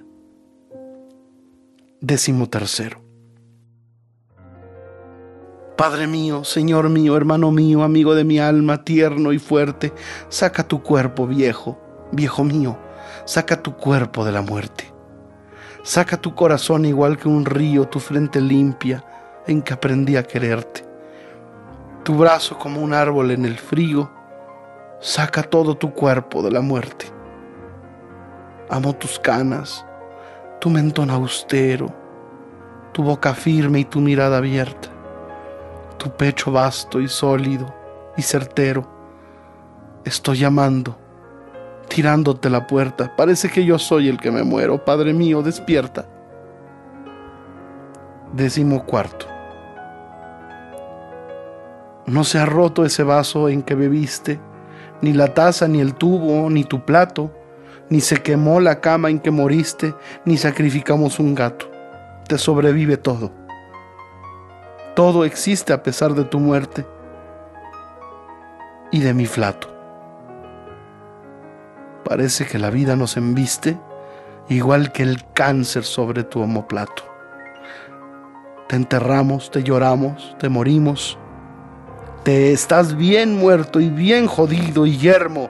[1.99, 3.01] Décimo tercero.
[5.75, 9.91] Padre mío, Señor mío, hermano mío, amigo de mi alma, tierno y fuerte,
[10.29, 12.77] saca tu cuerpo viejo, viejo mío,
[13.25, 14.93] saca tu cuerpo de la muerte.
[15.81, 19.03] Saca tu corazón igual que un río, tu frente limpia,
[19.47, 20.92] en que aprendí a quererte.
[22.03, 24.11] Tu brazo como un árbol en el frío,
[24.99, 27.05] saca todo tu cuerpo de la muerte.
[28.69, 29.85] Amo tus canas,
[30.59, 31.93] tu mentón austero,
[32.91, 34.89] tu boca firme y tu mirada abierta,
[35.97, 37.73] tu pecho vasto y sólido
[38.17, 38.85] y certero.
[40.03, 40.97] Estoy llamando,
[41.87, 43.15] tirándote la puerta.
[43.15, 44.83] Parece que yo soy el que me muero.
[44.83, 46.05] Padre mío, despierta.
[48.33, 49.32] Décimo cuarto.
[52.05, 54.39] No se ha roto ese vaso en que bebiste,
[55.01, 57.31] ni la taza, ni el tubo, ni tu plato,
[57.89, 59.93] ni se quemó la cama en que moriste,
[60.25, 61.69] ni sacrificamos un gato.
[62.27, 63.31] Te sobrevive todo.
[64.95, 66.85] Todo existe a pesar de tu muerte
[68.91, 69.69] y de mi flato.
[72.03, 73.77] Parece que la vida nos embiste
[74.49, 77.03] igual que el cáncer sobre tu homoplato.
[78.67, 81.17] Te enterramos, te lloramos, te morimos.
[82.23, 85.49] Te estás bien muerto y bien jodido y yermo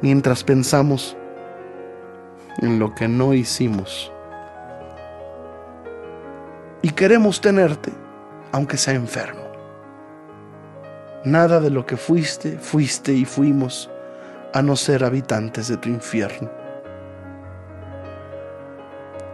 [0.00, 1.14] mientras pensamos
[2.62, 4.10] en lo que no hicimos.
[6.80, 7.92] Y queremos tenerte,
[8.52, 9.42] aunque sea enfermo.
[11.26, 13.90] Nada de lo que fuiste, fuiste y fuimos,
[14.54, 16.50] a no ser habitantes de tu infierno.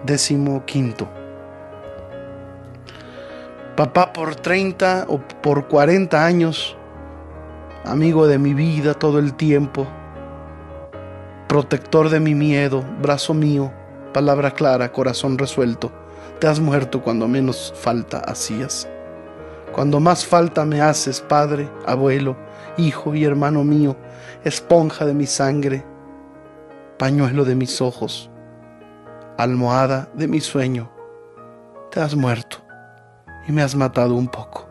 [0.04, 1.21] Décimo quinto.
[3.76, 6.76] Papá por 30 o por 40 años,
[7.86, 9.86] amigo de mi vida todo el tiempo,
[11.48, 13.72] protector de mi miedo, brazo mío,
[14.12, 15.90] palabra clara, corazón resuelto,
[16.38, 18.90] te has muerto cuando menos falta hacías.
[19.72, 22.36] Cuando más falta me haces, padre, abuelo,
[22.76, 23.96] hijo y hermano mío,
[24.44, 25.82] esponja de mi sangre,
[26.98, 28.30] pañuelo de mis ojos,
[29.38, 30.92] almohada de mi sueño,
[31.90, 32.61] te has muerto
[33.46, 34.68] y me has matado un poco,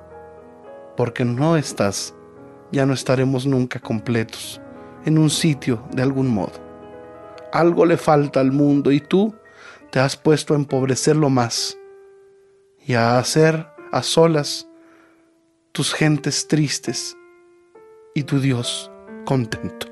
[0.95, 2.13] porque no estás,
[2.71, 4.61] ya no estaremos nunca completos
[5.05, 6.53] en un sitio de algún modo.
[7.51, 9.35] Algo le falta al mundo y tú
[9.91, 11.77] te has puesto a empobrecerlo más
[12.85, 14.67] y a hacer a solas
[15.71, 17.17] tus gentes tristes
[18.13, 18.91] y tu Dios
[19.25, 19.87] contento.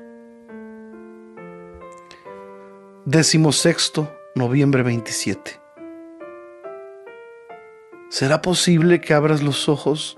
[3.04, 5.60] Décimo sexto, noviembre 27.
[8.10, 10.16] ¿Será posible que abras los ojos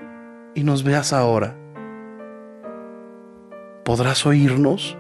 [0.55, 1.59] y nos veas ahora?
[3.85, 4.97] ¿Podrás oírnos?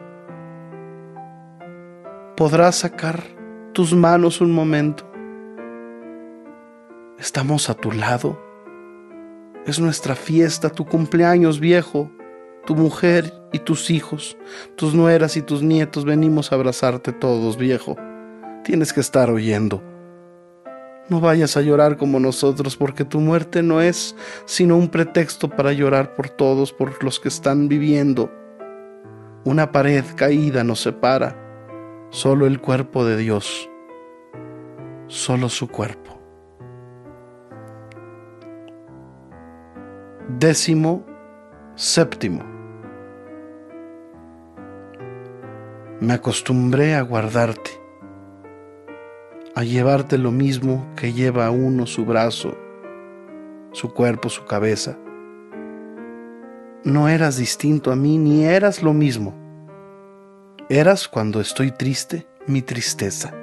[2.37, 3.23] ¿Podrás sacar
[3.73, 5.11] tus manos un momento?
[7.19, 8.39] ¿Estamos a tu lado?
[9.65, 12.11] Es nuestra fiesta, tu cumpleaños viejo,
[12.67, 14.37] tu mujer y tus hijos,
[14.77, 17.97] tus nueras y tus nietos, venimos a abrazarte todos, viejo.
[18.65, 19.83] Tienes que estar oyendo.
[21.09, 25.73] No vayas a llorar como nosotros, porque tu muerte no es sino un pretexto para
[25.73, 28.31] llorar por todos, por los que están viviendo.
[29.45, 31.37] Una pared caída nos separa,
[32.11, 33.69] solo el cuerpo de Dios,
[35.09, 36.21] solo su cuerpo.
[40.39, 41.05] Décimo
[41.75, 42.45] séptimo.
[46.01, 47.82] Me acostumbré a guardarte
[49.55, 52.57] a llevarte lo mismo que lleva uno su brazo,
[53.73, 54.97] su cuerpo, su cabeza.
[56.85, 59.35] No eras distinto a mí ni eras lo mismo.
[60.71, 63.35] Eras cuando estoy triste, mi tristeza.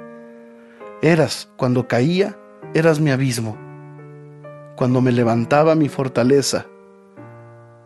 [1.00, 2.36] Eras cuando caía,
[2.74, 3.56] eras mi abismo.
[4.76, 6.66] Cuando me levantaba mi fortaleza.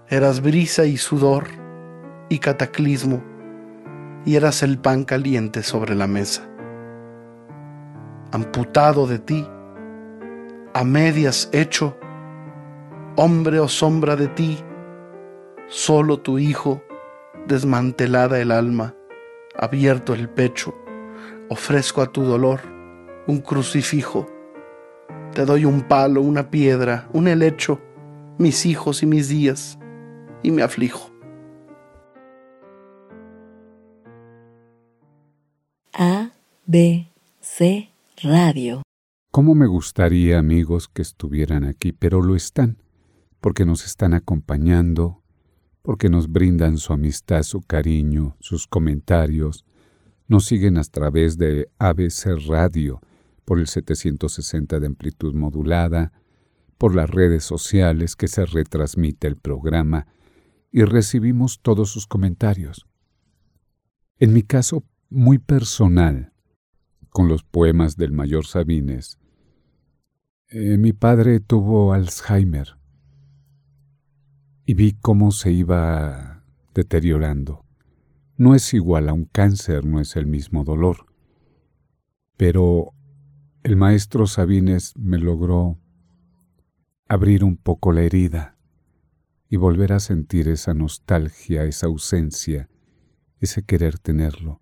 [0.08, 1.48] Eras brisa y sudor
[2.30, 3.22] y cataclismo,
[4.24, 6.53] y eras el pan caliente sobre la mesa
[8.34, 9.46] amputado de ti,
[10.74, 11.96] a medias hecho,
[13.14, 14.58] hombre o sombra de ti,
[15.68, 16.82] solo tu Hijo,
[17.46, 18.92] desmantelada el alma,
[19.56, 20.74] abierto el pecho,
[21.48, 22.60] ofrezco a tu dolor
[23.28, 24.26] un crucifijo,
[25.32, 27.80] te doy un palo, una piedra, un helecho,
[28.38, 29.78] mis hijos y mis días,
[30.42, 31.08] y me aflijo.
[35.92, 36.30] A,
[36.66, 37.06] B,
[37.40, 38.82] C, Radio.
[39.32, 41.92] ¿Cómo me gustaría, amigos, que estuvieran aquí?
[41.92, 42.78] Pero lo están,
[43.40, 45.22] porque nos están acompañando,
[45.82, 49.64] porque nos brindan su amistad, su cariño, sus comentarios,
[50.28, 53.00] nos siguen a través de ABC Radio
[53.44, 56.12] por el 760 de amplitud modulada,
[56.78, 60.06] por las redes sociales que se retransmite el programa
[60.70, 62.86] y recibimos todos sus comentarios.
[64.18, 66.33] En mi caso muy personal,
[67.14, 69.20] con los poemas del mayor Sabines.
[70.48, 72.76] Eh, mi padre tuvo Alzheimer
[74.66, 76.44] y vi cómo se iba
[76.74, 77.64] deteriorando.
[78.36, 81.06] No es igual a un cáncer, no es el mismo dolor.
[82.36, 82.90] Pero
[83.62, 85.78] el maestro Sabines me logró
[87.06, 88.58] abrir un poco la herida
[89.48, 92.68] y volver a sentir esa nostalgia, esa ausencia,
[93.38, 94.60] ese querer tenerlo.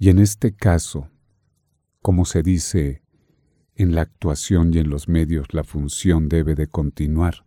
[0.00, 1.12] Y en este caso,
[2.02, 3.02] como se dice
[3.74, 7.44] en la actuación y en los medios, la función debe de continuar.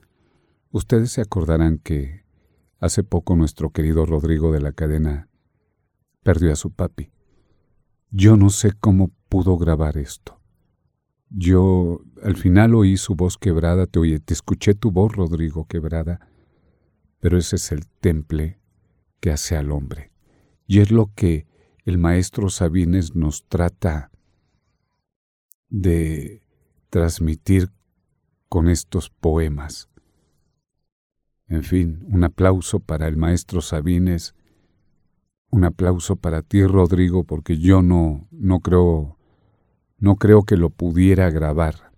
[0.71, 2.23] Ustedes se acordarán que
[2.79, 5.29] hace poco nuestro querido Rodrigo de la cadena
[6.23, 7.11] perdió a su papi.
[8.09, 10.39] Yo no sé cómo pudo grabar esto.
[11.29, 16.19] Yo al final oí su voz quebrada, te oí, te escuché tu voz, Rodrigo, quebrada,
[17.19, 18.59] pero ese es el temple
[19.21, 20.11] que hace al hombre.
[20.67, 21.47] Y es lo que
[21.85, 24.10] el maestro Sabines nos trata
[25.71, 26.43] de
[26.89, 27.71] transmitir
[28.49, 29.89] con estos poemas.
[31.47, 34.35] En fin, un aplauso para el maestro Sabines,
[35.49, 39.17] un aplauso para ti, Rodrigo, porque yo no, no creo,
[39.97, 41.91] no creo que lo pudiera grabar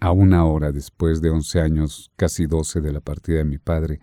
[0.00, 4.00] a una hora después de once años, casi doce de la partida de mi padre.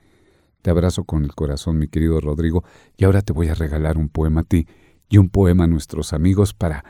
[0.61, 2.63] Te abrazo con el corazón, mi querido Rodrigo,
[2.97, 4.67] y ahora te voy a regalar un poema a ti
[5.09, 6.83] y un poema a nuestros amigos para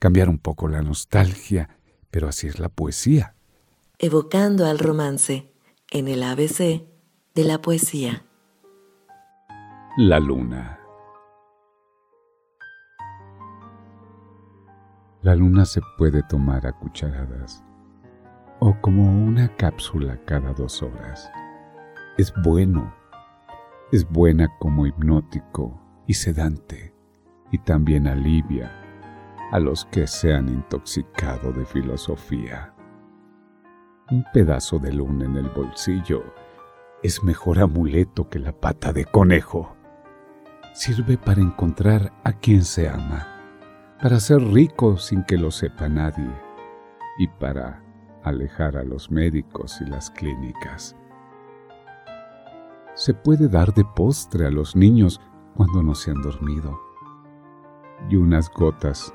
[0.00, 1.68] cambiar un poco la nostalgia,
[2.10, 3.36] pero así es la poesía.
[3.98, 5.52] Evocando al romance
[5.90, 6.86] en el ABC
[7.34, 8.24] de la poesía.
[9.98, 10.80] La luna.
[15.22, 17.62] La luna se puede tomar a cucharadas
[18.58, 21.30] o como una cápsula cada dos horas.
[22.16, 22.94] Es bueno,
[23.92, 26.94] es buena como hipnótico y sedante
[27.52, 28.79] y también alivia
[29.50, 32.72] a los que se han intoxicado de filosofía.
[34.10, 36.22] Un pedazo de luna en el bolsillo
[37.02, 39.76] es mejor amuleto que la pata de conejo.
[40.72, 43.26] Sirve para encontrar a quien se ama,
[44.00, 46.30] para ser rico sin que lo sepa nadie
[47.18, 47.82] y para
[48.22, 50.96] alejar a los médicos y las clínicas.
[52.94, 55.20] Se puede dar de postre a los niños
[55.56, 56.78] cuando no se han dormido
[58.08, 59.14] y unas gotas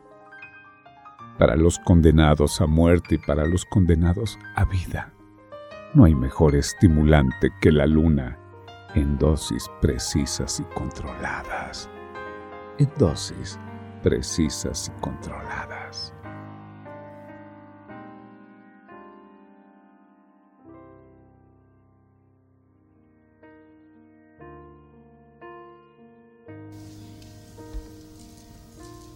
[1.41, 5.11] para los condenados a muerte y para los condenados a vida.
[5.95, 8.37] No hay mejor estimulante que la luna
[8.93, 11.89] en dosis precisas y controladas.
[12.77, 13.57] En dosis
[14.03, 16.13] precisas y controladas.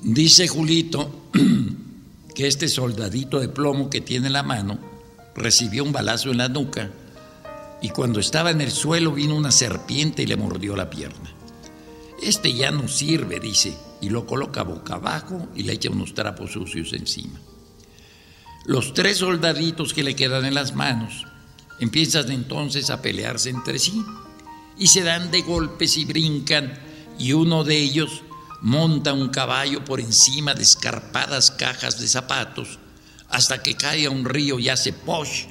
[0.02, 1.12] Dice Julito
[2.36, 4.78] que este soldadito de plomo que tiene en la mano
[5.36, 6.92] recibió un balazo en la nuca
[7.82, 11.32] y cuando estaba en el suelo vino una serpiente y le mordió la pierna.
[12.22, 16.52] Este ya no sirve, dice, y lo coloca boca abajo y le echa unos trapos
[16.52, 17.40] sucios encima.
[18.66, 21.26] Los tres soldaditos que le quedan en las manos
[21.80, 24.04] empiezan entonces a pelearse entre sí
[24.78, 26.74] y se dan de golpes y brincan
[27.18, 28.24] y uno de ellos
[28.62, 32.80] monta un caballo por encima de escarpadas cajas de zapatos
[33.30, 35.46] hasta que cae a un río y hace posh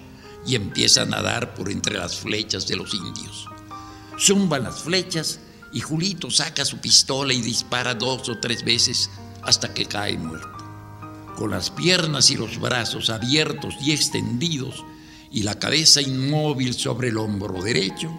[0.46, 3.48] y empieza a nadar por entre las flechas de los indios.
[4.18, 5.40] Zumban las flechas
[5.72, 9.10] y Julito saca su pistola y dispara dos o tres veces
[9.42, 10.48] hasta que cae muerto.
[11.36, 14.84] Con las piernas y los brazos abiertos y extendidos
[15.32, 18.10] y la cabeza inmóvil sobre el hombro derecho,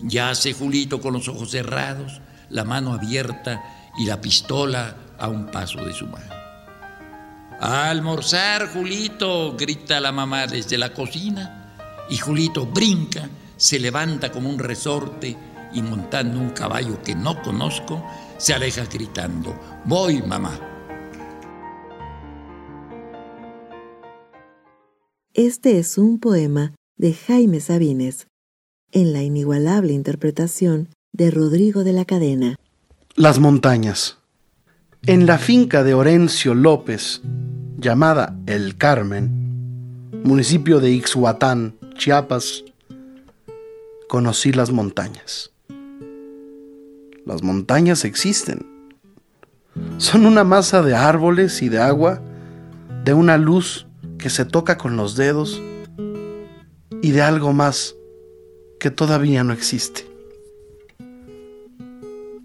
[0.00, 5.84] yace Julito con los ojos cerrados, la mano abierta y la pistola a un paso
[5.84, 6.34] de su mano.
[7.60, 11.74] A almorzar, Julito, grita la mamá desde la cocina,
[12.10, 15.36] y Julito brinca, se levanta como un resorte
[15.72, 18.04] y montando un caballo que no conozco,
[18.36, 20.60] se aleja gritando, voy mamá.
[25.32, 28.26] Este es un poema de Jaime Sabines,
[28.92, 32.56] en la inigualable interpretación de Rodrigo de la Cadena.
[33.18, 34.18] Las montañas.
[35.06, 37.22] En la finca de Orencio López,
[37.78, 42.62] llamada El Carmen, municipio de Ixhuatán, Chiapas,
[44.06, 45.50] conocí las montañas.
[47.24, 48.66] Las montañas existen.
[49.96, 52.20] Son una masa de árboles y de agua,
[53.02, 53.86] de una luz
[54.18, 55.62] que se toca con los dedos
[57.00, 57.94] y de algo más
[58.78, 60.15] que todavía no existe.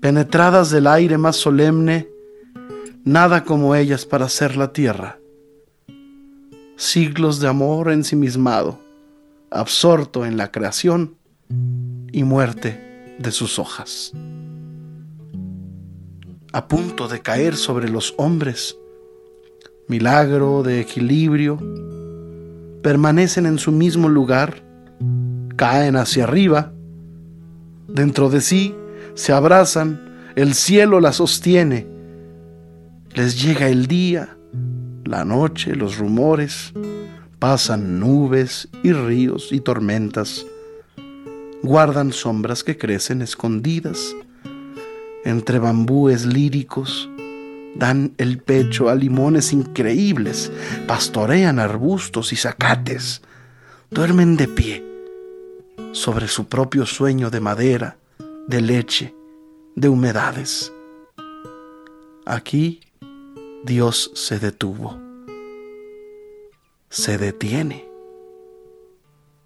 [0.02, 2.10] Penetradas del aire más solemne,
[3.04, 5.20] nada como ellas para ser la tierra.
[6.76, 8.80] Siglos de amor ensimismado,
[9.52, 11.18] absorto en la creación
[12.12, 14.12] y muerte de sus hojas.
[16.52, 18.76] A punto de caer sobre los hombres,
[19.88, 21.60] milagro de equilibrio,
[22.82, 24.64] permanecen en su mismo lugar,
[25.58, 26.74] caen hacia arriba,
[27.88, 28.76] dentro de sí
[29.22, 31.86] se abrazan, el cielo la sostiene,
[33.14, 34.36] les llega el día,
[35.06, 36.74] la noche, los rumores,
[37.38, 40.44] pasan nubes y ríos y tormentas,
[41.62, 44.16] guardan sombras que crecen escondidas
[45.24, 47.08] entre bambúes líricos,
[47.76, 50.52] dan el pecho a limones increíbles,
[50.88, 53.22] pastorean arbustos y zacates,
[53.92, 54.84] duermen de pie
[55.92, 57.98] sobre su propio sueño de madera,
[58.48, 59.16] de leche,
[59.76, 60.74] de humedades.
[62.26, 62.82] Aquí
[63.64, 65.00] Dios se detuvo,
[66.90, 67.88] se detiene,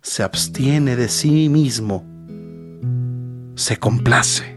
[0.02, 2.06] se abstiene de sí mismo,
[3.56, 4.56] se complace.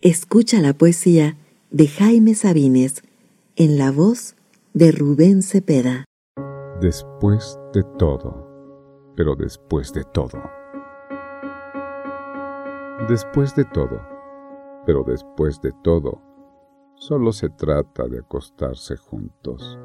[0.00, 1.36] Escucha la poesía
[1.70, 3.02] de Jaime Sabines
[3.56, 4.34] en la voz
[4.74, 6.04] de Rubén Cepeda.
[6.80, 8.51] Después de todo,
[9.16, 10.38] pero después de todo.
[13.08, 14.00] Después de todo,
[14.86, 16.20] pero después de todo,
[16.94, 19.78] solo se trata de acostarse juntos.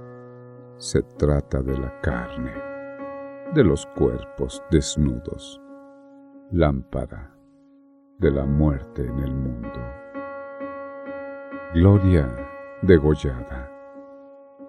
[0.77, 2.53] Se trata de la carne,
[3.53, 5.59] de los cuerpos desnudos,
[6.51, 7.33] lámpara
[8.19, 9.79] de la muerte en el mundo.
[11.73, 12.27] Gloria
[12.81, 13.71] degollada,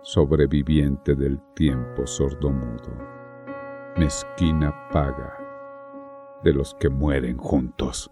[0.02, 2.92] sobreviviente del tiempo sordomudo,
[3.98, 5.34] mezquina paga
[6.44, 8.10] de los que mueren juntos.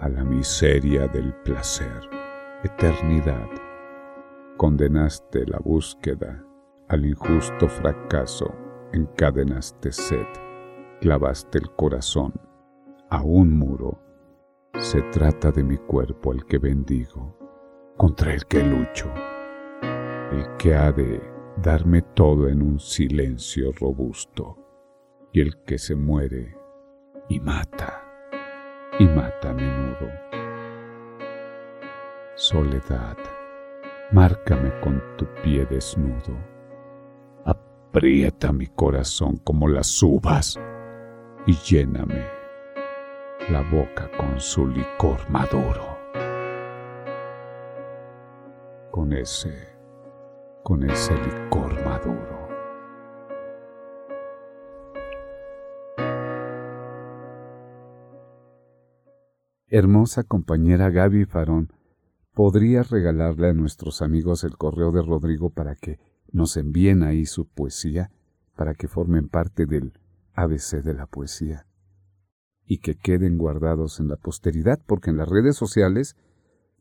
[0.00, 2.00] A la miseria del placer,
[2.64, 3.48] eternidad,
[4.56, 6.44] condenaste la búsqueda,
[6.88, 8.52] al injusto fracaso
[8.92, 10.26] encadenaste sed,
[11.00, 12.34] clavaste el corazón
[13.08, 14.00] a un muro
[14.78, 17.36] se trata de mi cuerpo el que bendigo,
[17.96, 19.06] contra el que lucho,
[20.32, 24.58] el que ha de darme todo en un silencio robusto,
[25.32, 26.56] y el que se muere
[27.28, 28.02] y mata,
[28.98, 30.08] y mata a menudo.
[32.34, 33.16] Soledad,
[34.12, 36.36] márcame con tu pie desnudo,
[37.44, 40.58] aprieta mi corazón como las uvas
[41.46, 42.24] y lléname
[43.50, 45.98] la boca con su licor maduro.
[48.90, 49.71] Con ese,
[50.62, 52.48] con ese licor maduro.
[59.66, 61.72] Hermosa compañera Gaby Farón,
[62.34, 65.98] ¿podrías regalarle a nuestros amigos el correo de Rodrigo para que
[66.30, 68.10] nos envíen ahí su poesía,
[68.56, 69.98] para que formen parte del
[70.34, 71.66] ABC de la poesía?
[72.64, 76.16] y que queden guardados en la posteridad, porque en las redes sociales,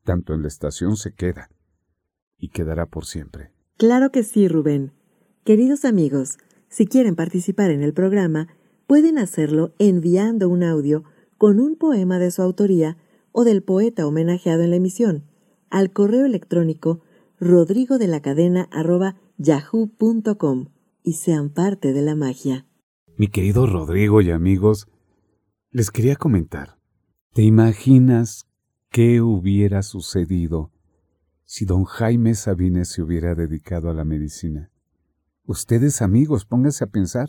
[0.04, 1.50] tanto en la estación se queda
[2.38, 3.52] y quedará por siempre.
[3.78, 4.92] Claro que sí, Rubén.
[5.44, 6.38] Queridos amigos,
[6.70, 8.48] si quieren participar en el programa,
[8.88, 11.04] pueden hacerlo enviando un audio
[11.38, 12.98] con un poema de su autoría
[13.32, 15.26] o del poeta homenajeado en la emisión
[15.70, 17.02] al correo electrónico
[17.40, 18.70] rodrigo de la cadena
[19.38, 20.66] yahoo.com
[21.04, 22.68] y sean parte de la magia.
[23.18, 24.88] Mi querido Rodrigo y amigos,
[25.72, 26.78] les quería comentar,
[27.34, 28.48] ¿te imaginas
[28.90, 30.72] qué hubiera sucedido
[31.54, 34.72] si don Jaime Sabines se hubiera dedicado a la medicina?
[35.44, 37.28] Ustedes amigos, pónganse a pensar.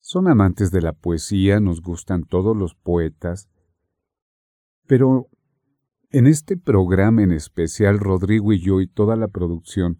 [0.00, 3.48] Son amantes de la poesía, nos gustan todos los poetas,
[4.86, 5.30] pero
[6.10, 9.96] en este programa en especial, Rodrigo y yo y toda la producción,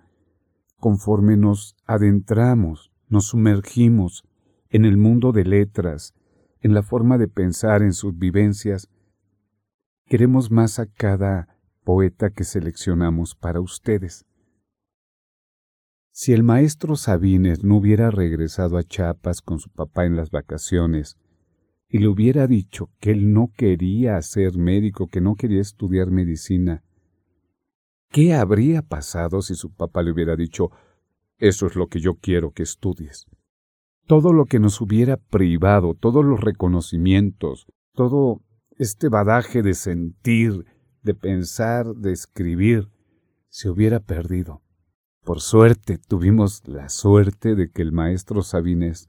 [0.76, 4.24] conforme nos adentramos, nos sumergimos
[4.68, 6.12] en el mundo de letras,
[6.60, 8.90] en la forma de pensar, en sus vivencias.
[10.04, 11.59] Queremos más a cada
[11.90, 14.24] poeta que seleccionamos para ustedes.
[16.12, 21.18] Si el maestro Sabines no hubiera regresado a Chiapas con su papá en las vacaciones
[21.88, 26.84] y le hubiera dicho que él no quería ser médico, que no quería estudiar medicina,
[28.12, 30.70] ¿Qué habría pasado si su papá le hubiera dicho,
[31.38, 33.26] eso es lo que yo quiero que estudies?
[34.06, 38.42] Todo lo que nos hubiera privado, todos los reconocimientos, todo
[38.78, 40.66] este badaje de sentir,
[41.02, 42.88] de pensar, de escribir,
[43.48, 44.62] se hubiera perdido.
[45.24, 49.08] Por suerte tuvimos la suerte de que el maestro Sabines,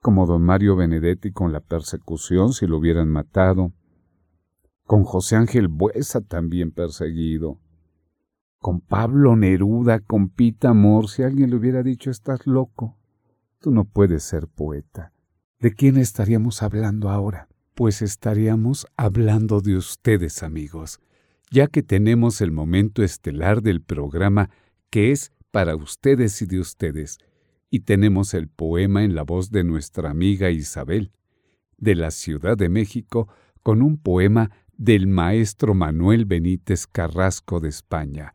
[0.00, 3.72] como don Mario Benedetti con la persecución si lo hubieran matado,
[4.84, 7.60] con José Ángel Buesa también perseguido,
[8.58, 12.98] con Pablo Neruda, con Pita Amor, si alguien le hubiera dicho estás loco,
[13.60, 15.12] tú no puedes ser poeta.
[15.60, 17.48] ¿De quién estaríamos hablando ahora?
[17.74, 21.00] Pues estaríamos hablando de ustedes, amigos,
[21.50, 24.50] ya que tenemos el momento estelar del programa
[24.90, 27.18] que es para ustedes y de ustedes,
[27.70, 31.12] y tenemos el poema en la voz de nuestra amiga Isabel,
[31.78, 33.28] de la Ciudad de México,
[33.62, 38.34] con un poema del maestro Manuel Benítez Carrasco de España,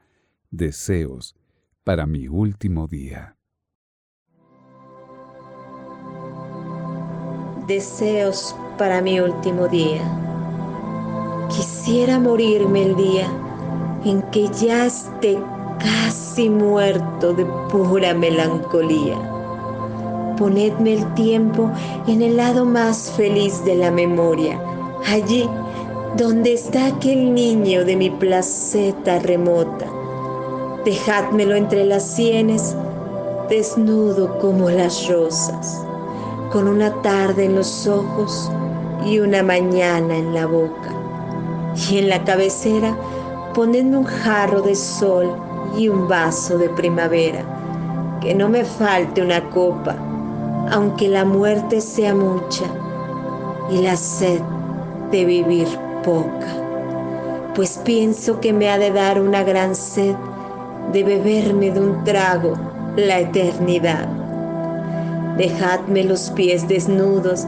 [0.51, 1.35] Deseos
[1.83, 3.35] para mi último día.
[7.67, 10.01] Deseos para mi último día.
[11.49, 13.27] Quisiera morirme el día
[14.03, 15.37] en que ya esté
[15.79, 19.17] casi muerto de pura melancolía.
[20.37, 21.71] Ponedme el tiempo
[22.07, 24.59] en el lado más feliz de la memoria,
[25.07, 25.49] allí
[26.17, 29.85] donde está aquel niño de mi placeta remota.
[30.83, 32.75] Dejádmelo entre las sienes,
[33.49, 35.81] desnudo como las rosas,
[36.51, 38.51] con una tarde en los ojos
[39.03, 40.93] y una mañana en la boca.
[41.89, 42.95] Y en la cabecera
[43.53, 45.35] ponedme un jarro de sol
[45.77, 47.43] y un vaso de primavera,
[48.21, 49.95] que no me falte una copa,
[50.71, 52.65] aunque la muerte sea mucha
[53.69, 54.41] y la sed
[55.11, 55.67] de vivir
[56.03, 56.47] poca,
[57.55, 60.15] pues pienso que me ha de dar una gran sed
[60.91, 62.53] de beberme de un trago
[62.95, 64.07] la eternidad.
[65.37, 67.45] Dejadme los pies desnudos,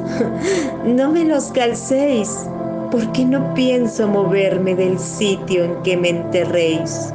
[0.85, 2.45] no me los calcéis,
[2.91, 7.13] porque no pienso moverme del sitio en que me enterréis.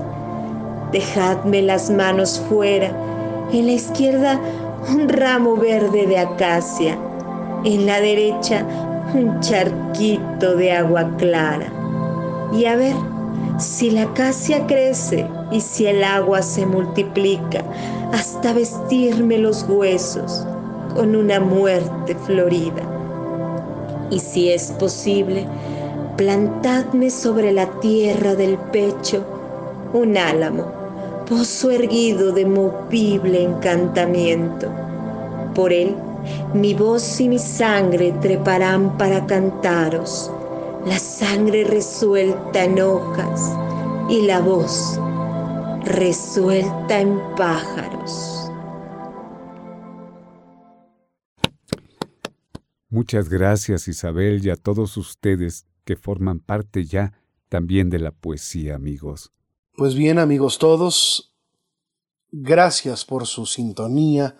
[0.90, 2.90] Dejadme las manos fuera,
[3.52, 4.40] en la izquierda
[4.88, 6.96] un ramo verde de acacia,
[7.64, 8.64] en la derecha
[9.12, 11.70] un charquito de agua clara.
[12.50, 12.96] Y a ver
[13.58, 17.62] si la acacia crece y si el agua se multiplica
[18.12, 20.46] hasta vestirme los huesos
[20.94, 22.82] con una muerte florida.
[24.10, 25.46] Y si es posible,
[26.16, 29.24] plantadme sobre la tierra del pecho
[29.92, 30.82] un álamo
[31.28, 34.68] pozo erguido de movible encantamiento.
[35.54, 35.94] Por él
[36.54, 40.30] mi voz y mi sangre treparán para cantaros,
[40.86, 43.52] la sangre resuelta en hojas
[44.08, 45.00] y la voz
[45.84, 48.41] resuelta en pájaros.
[52.92, 57.14] Muchas gracias Isabel y a todos ustedes que forman parte ya
[57.48, 59.32] también de la poesía, amigos.
[59.74, 61.34] Pues bien, amigos todos,
[62.30, 64.36] gracias por su sintonía,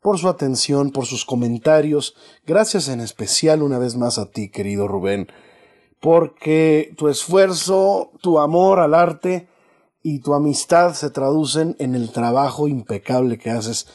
[0.00, 2.14] por su atención, por sus comentarios.
[2.46, 5.26] Gracias en especial una vez más a ti, querido Rubén,
[6.00, 9.48] porque tu esfuerzo, tu amor al arte
[10.00, 13.88] y tu amistad se traducen en el trabajo impecable que haces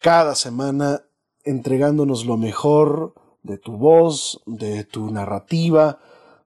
[0.00, 1.04] cada semana
[1.48, 5.98] entregándonos lo mejor de tu voz, de tu narrativa,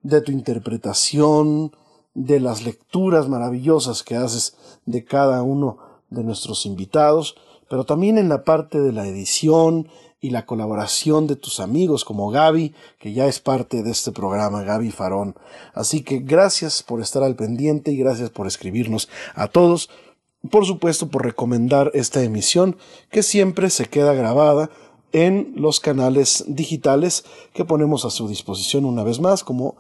[0.03, 1.73] de tu interpretación,
[2.15, 5.79] de las lecturas maravillosas que haces de cada uno
[6.11, 7.37] de nuestros invitados,
[7.69, 9.89] pero también en la parte de la edición
[10.21, 14.63] y la colaboración de tus amigos como Gaby, que ya es parte de este programa,
[14.63, 15.35] Gaby Farón.
[15.75, 19.91] Así que gracias por estar al pendiente y gracias por escribirnos a todos.
[20.51, 22.77] Por supuesto, por recomendar esta emisión
[23.11, 24.71] que siempre se queda grabada
[25.13, 29.77] en los canales digitales que ponemos a su disposición una vez más, como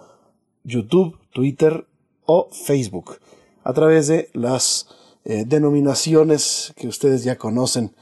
[0.64, 1.86] YouTube, Twitter
[2.24, 3.18] o Facebook
[3.64, 4.88] a través de las
[5.24, 7.94] eh, denominaciones que ustedes ya conocen.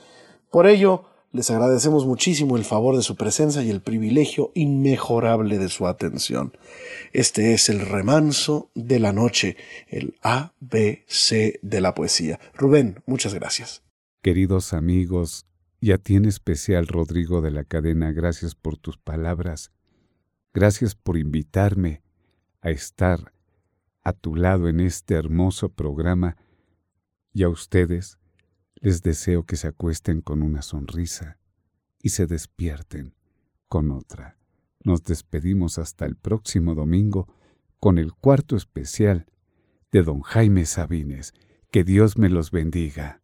[0.51, 5.68] Por ello, les agradecemos muchísimo el favor de su presencia y el privilegio inmejorable de
[5.68, 6.57] su atención.
[7.12, 9.57] Este es el remanso de la noche,
[9.89, 12.41] el ABC de la poesía.
[12.55, 13.83] Rubén, muchas gracias.
[14.22, 15.47] Queridos amigos,
[15.81, 19.72] y a ti en especial, Rodrigo de la cadena, gracias por tus palabras.
[20.53, 22.03] Gracias por invitarme
[22.61, 23.33] a estar
[24.03, 26.37] a tu lado en este hermoso programa
[27.33, 28.18] y a ustedes
[28.74, 31.39] les deseo que se acuesten con una sonrisa
[32.03, 33.14] y se despierten
[33.68, 34.37] con otra.
[34.83, 37.33] Nos despedimos hasta el próximo domingo
[37.78, 39.26] con el cuarto especial
[39.93, 41.33] de don Jaime Sabines.
[41.70, 43.20] Que Dios me los bendiga.